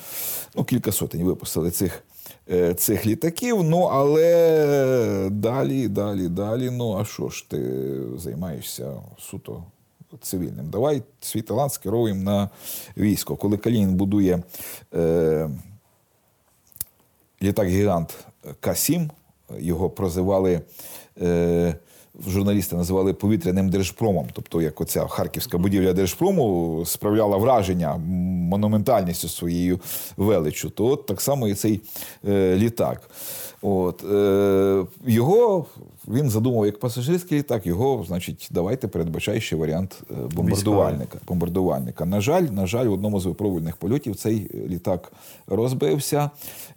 [0.56, 2.04] ну, кілька сотень випустили цих.
[2.52, 6.70] е, Цих літаків, ну але далі, далі, далі.
[6.72, 9.64] Ну а що ж ти займаєшся суто
[10.22, 10.70] цивільним.
[10.70, 12.50] Давай свій талант скеровуємо на
[12.98, 13.36] військо.
[13.36, 14.44] Коли Калінін будує
[14.94, 15.50] е,
[17.42, 18.16] літак-гігант
[18.60, 19.10] К-7,
[19.60, 20.62] його прозивали.
[21.22, 21.76] Е,
[22.28, 29.80] Журналісти називали повітряним держпромом, тобто як оця харківська будівля держпрому справляла враження монументальністю своєю
[30.18, 31.82] величчю, то от так само і цей
[32.28, 33.10] е, літак.
[33.66, 35.66] От, е, Його
[36.08, 41.20] він задумав як пасажирський літак, його, значить, давайте передбачай ще варіант е, бомбардувальника.
[41.28, 42.06] бомбардувальника.
[42.06, 45.12] На жаль, на жаль, в одному з випробувальних польотів цей літак
[45.48, 46.30] розбився.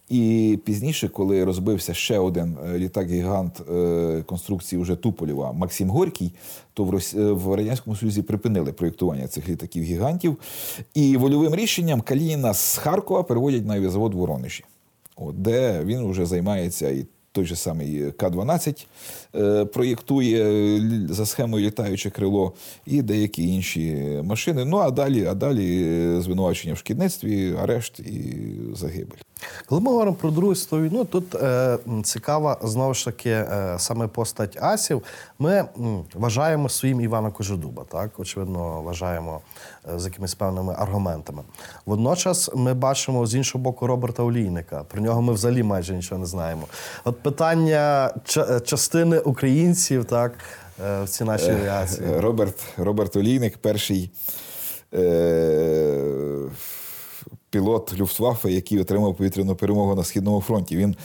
[0.09, 6.33] І пізніше, коли розбився ще один е, літак-гігант е, конструкції вже Туполєва Максим Горький,
[6.75, 7.15] то в, Рос...
[7.15, 10.37] е, в Радянському Союзі припинили проєктування цих літаків-гігантів.
[10.95, 14.65] І вольовим рішенням Калініна з Харкова переводять на авіазавод в Воронежі,
[15.17, 17.07] от, де він вже займається і
[17.37, 18.87] той же самий К-12
[19.35, 22.53] е, проєктує за схемою літаюче крило
[22.87, 23.95] і деякі інші
[24.25, 24.65] машини.
[24.65, 28.35] Ну а далі, а далі е, звинувачення в шкідництві, арешт і
[28.75, 29.17] загибель.
[29.67, 34.07] Коли ми говоримо про Другу світову війну, тут е, цікава знову ж таки е, саме
[34.07, 35.03] постать асів.
[35.39, 39.41] Ми м, вважаємо своїм Івана Кожедуба, так очевидно, вважаємо
[39.97, 41.43] з якимись певними аргументами.
[41.87, 44.85] Водночас ми бачимо з іншого боку Роберта Олійника.
[44.85, 46.63] Про нього ми взагалі майже нічого не знаємо.
[47.05, 48.15] От питання
[48.65, 50.33] частини українців, так
[50.87, 52.09] е, в цій нашій авіації.
[52.15, 54.11] Е, Роберт, Роберт Олійник, перший
[54.95, 56.41] е,
[57.51, 60.77] пілот Люфтваффе, який отримав повітряну перемогу на Східному фронті.
[60.77, 60.97] Він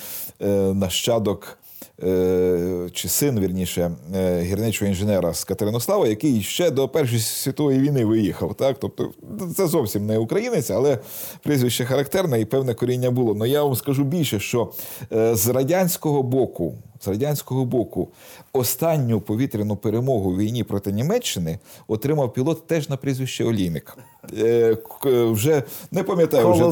[0.42, 1.58] е, нащадок.
[2.04, 8.06] е, Чи син, вірніше, е, гірничого інженера з Катеринослава, який ще до Першої світової війни
[8.06, 8.56] виїхав.
[8.56, 8.78] Так?
[8.80, 9.12] Тобто
[9.56, 11.00] це зовсім не українець, але
[11.44, 13.36] прізвище характерне і певне коріння було.
[13.36, 14.72] Ну я вам скажу більше, що
[15.14, 18.08] е, з радянського боку з радянського боку
[18.54, 23.98] останню повітряну перемогу в війні проти Німеччини отримав пілот теж на прізвище Олійник.
[24.38, 26.64] Е, вже не пам'ятаю вже,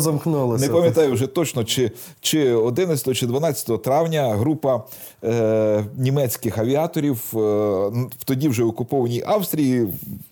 [0.67, 4.83] не пам'ятаю вже точно, чи, чи 11 чи 12 травня група
[5.23, 7.37] е, німецьких авіаторів е,
[8.19, 9.87] в тоді вже окупованій Австрії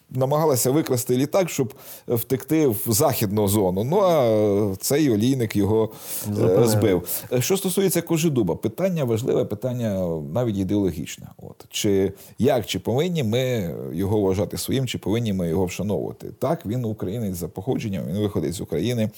[0.10, 1.74] намагалася викрасти літак, щоб
[2.08, 3.84] втекти в західну зону.
[3.84, 5.92] Ну а цей олійник його
[6.40, 7.26] е, збив.
[7.34, 11.28] Е, Що стосується Кожедуба, питання важливе, питання навіть ідеологічне.
[11.38, 16.28] От чи як чи повинні ми його вважати своїм, чи повинні ми його вшановувати?
[16.40, 19.10] Так, він українець за походженням, він виходить з України.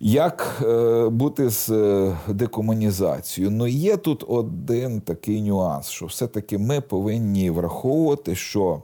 [0.00, 3.50] Як е, бути з е, декомунізацією?
[3.50, 8.82] Ну, є тут один такий нюанс, що все-таки ми повинні враховувати, що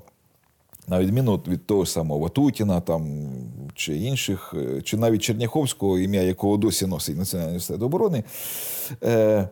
[0.89, 3.31] на відміну від того самого Ватутіна там,
[3.75, 8.25] чи інших, е, чи навіть Черняховського, ім'я якого досі носить Національний університет оборони,
[9.03, 9.49] е,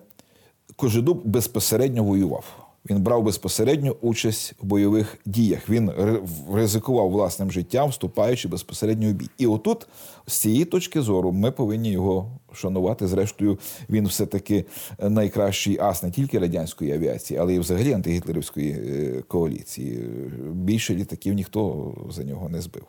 [0.77, 2.60] Кожедуб безпосередньо воював.
[2.91, 5.69] Він брав безпосередню участь в бойових діях.
[5.71, 6.21] Він ри-
[6.53, 9.31] ризикував власним життям, вступаючи безпосередньо у бій.
[9.39, 9.87] І отут,
[10.27, 13.07] з цієї точки зору, ми повинні його шанувати.
[13.07, 13.59] Зрештою,
[13.91, 14.65] він все-таки
[14.99, 20.05] найкращий ас не тільки радянської авіації, але й взагалі антигітлерівської е, коаліції.
[20.53, 22.85] Більше літаків ніхто за нього не збив.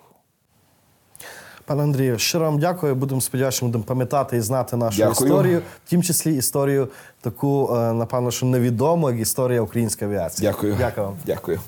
[1.72, 2.95] Пане Андрію, щиро вам дякую.
[2.95, 5.30] Будемо сподіватися, що будемо пам'ятати і знати нашу Дякую.
[5.30, 6.89] історію, в тім числі історію
[7.22, 10.49] таку, е, напевно, що невідому, як історія української авіації.
[10.49, 10.76] Дякую.
[10.80, 11.15] Дякую вам.
[11.26, 11.59] Дякую.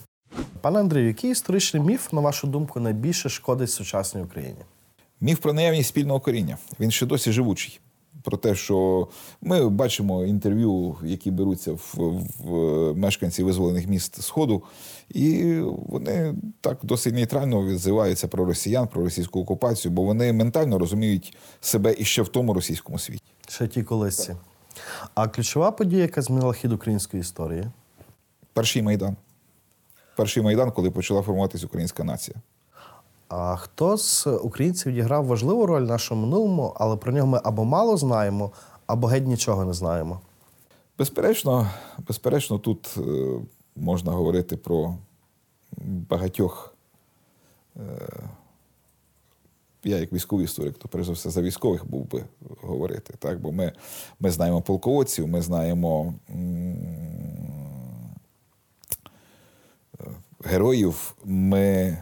[0.61, 4.61] Пане Андрію, який історичний міф, на вашу думку, найбільше шкодить сучасній Україні?
[5.21, 6.57] Міф про наявність спільного коріння.
[6.79, 7.79] Він ще досі живучий.
[8.23, 9.07] Про те, що
[9.41, 11.95] ми бачимо інтерв'ю, які беруться в,
[12.39, 12.49] в
[12.97, 14.63] мешканців визволених міст Сходу,
[15.09, 21.37] і вони так досить нейтрально відзиваються про росіян, про російську окупацію, бо вони ментально розуміють
[21.61, 23.23] себе іще в тому російському світі.
[23.47, 24.35] Ще ті колисці.
[25.15, 27.65] А ключова подія, яка змінила хід української історії?
[28.53, 29.15] Перший майдан.
[30.15, 32.37] Перший майдан, коли почала формуватися українська нація.
[33.35, 37.65] А хто з українців відіграв важливу роль в нашому минулому, але про нього ми або
[37.65, 38.51] мало знаємо,
[38.87, 40.19] або геть нічого не знаємо.
[40.97, 41.69] Безперечно,
[42.07, 43.01] безперечно, тут е,
[43.75, 44.95] можна говорити про
[46.09, 46.75] багатьох.
[47.77, 47.81] е,
[49.83, 52.23] Я, як військовий історик, то перш за все за військових був би
[52.61, 53.13] говорити.
[53.19, 53.41] Так?
[53.41, 53.71] Бо ми,
[54.19, 56.35] ми знаємо полководців, ми знаємо е,
[60.43, 61.15] героїв.
[61.25, 61.97] Ми,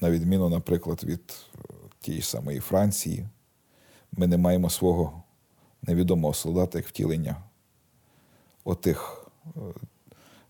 [0.00, 1.20] на відміну, наприклад, від
[1.54, 1.58] е,
[2.00, 3.26] тієї ж самої Франції,
[4.12, 5.22] ми не маємо свого
[5.82, 7.36] невідомого солдата як втілення
[8.64, 9.60] отих е,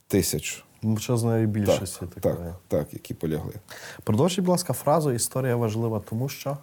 [0.07, 0.65] тисяч.
[0.83, 2.53] Величезної більшості так, такої.
[2.69, 3.53] так, які полягли.
[4.05, 6.59] Продовжіть, будь ласка, фразу історія важлива, тому що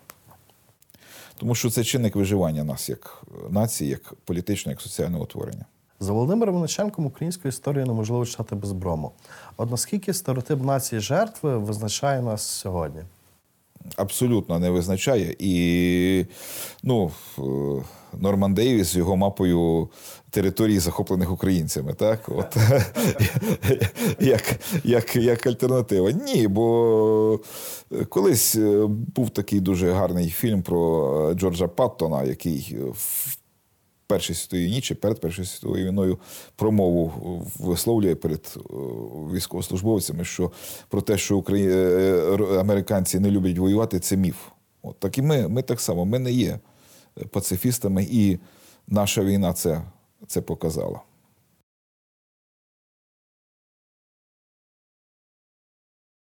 [1.37, 5.65] Тому що це чинник виживання нас як нації, як політичного, як соціального утворення.
[5.99, 9.11] За Володимиром Винниченком українську історію неможливо читати без брому.
[9.57, 13.01] От наскільки стереотип нації жертви визначає нас сьогодні?
[13.95, 15.35] Абсолютно не визначає.
[15.39, 16.25] І
[16.83, 17.41] ну, е,
[18.19, 19.89] Норман Дейвіс з його мапою
[20.29, 22.19] території, захоплених українцями, так?
[22.27, 22.57] От,
[24.19, 26.11] як, як, як альтернатива.
[26.11, 27.39] Ні, бо
[28.09, 33.37] колись е, був такий дуже гарний фільм про Джорджа Паттона, який в
[34.07, 36.19] Першій світовій війні чи перед Першою світовою війною
[36.55, 37.13] промову
[37.59, 38.59] висловлює перед е,
[39.33, 40.51] військовослужбовцями, що
[40.89, 41.69] про те, що Украї...
[41.69, 44.37] е, американці не люблять воювати, це міф.
[44.83, 46.59] От так і ми, ми так само, ми не є
[47.31, 48.39] пацифістами, і
[48.87, 49.81] наша війна це,
[50.27, 51.01] це показала.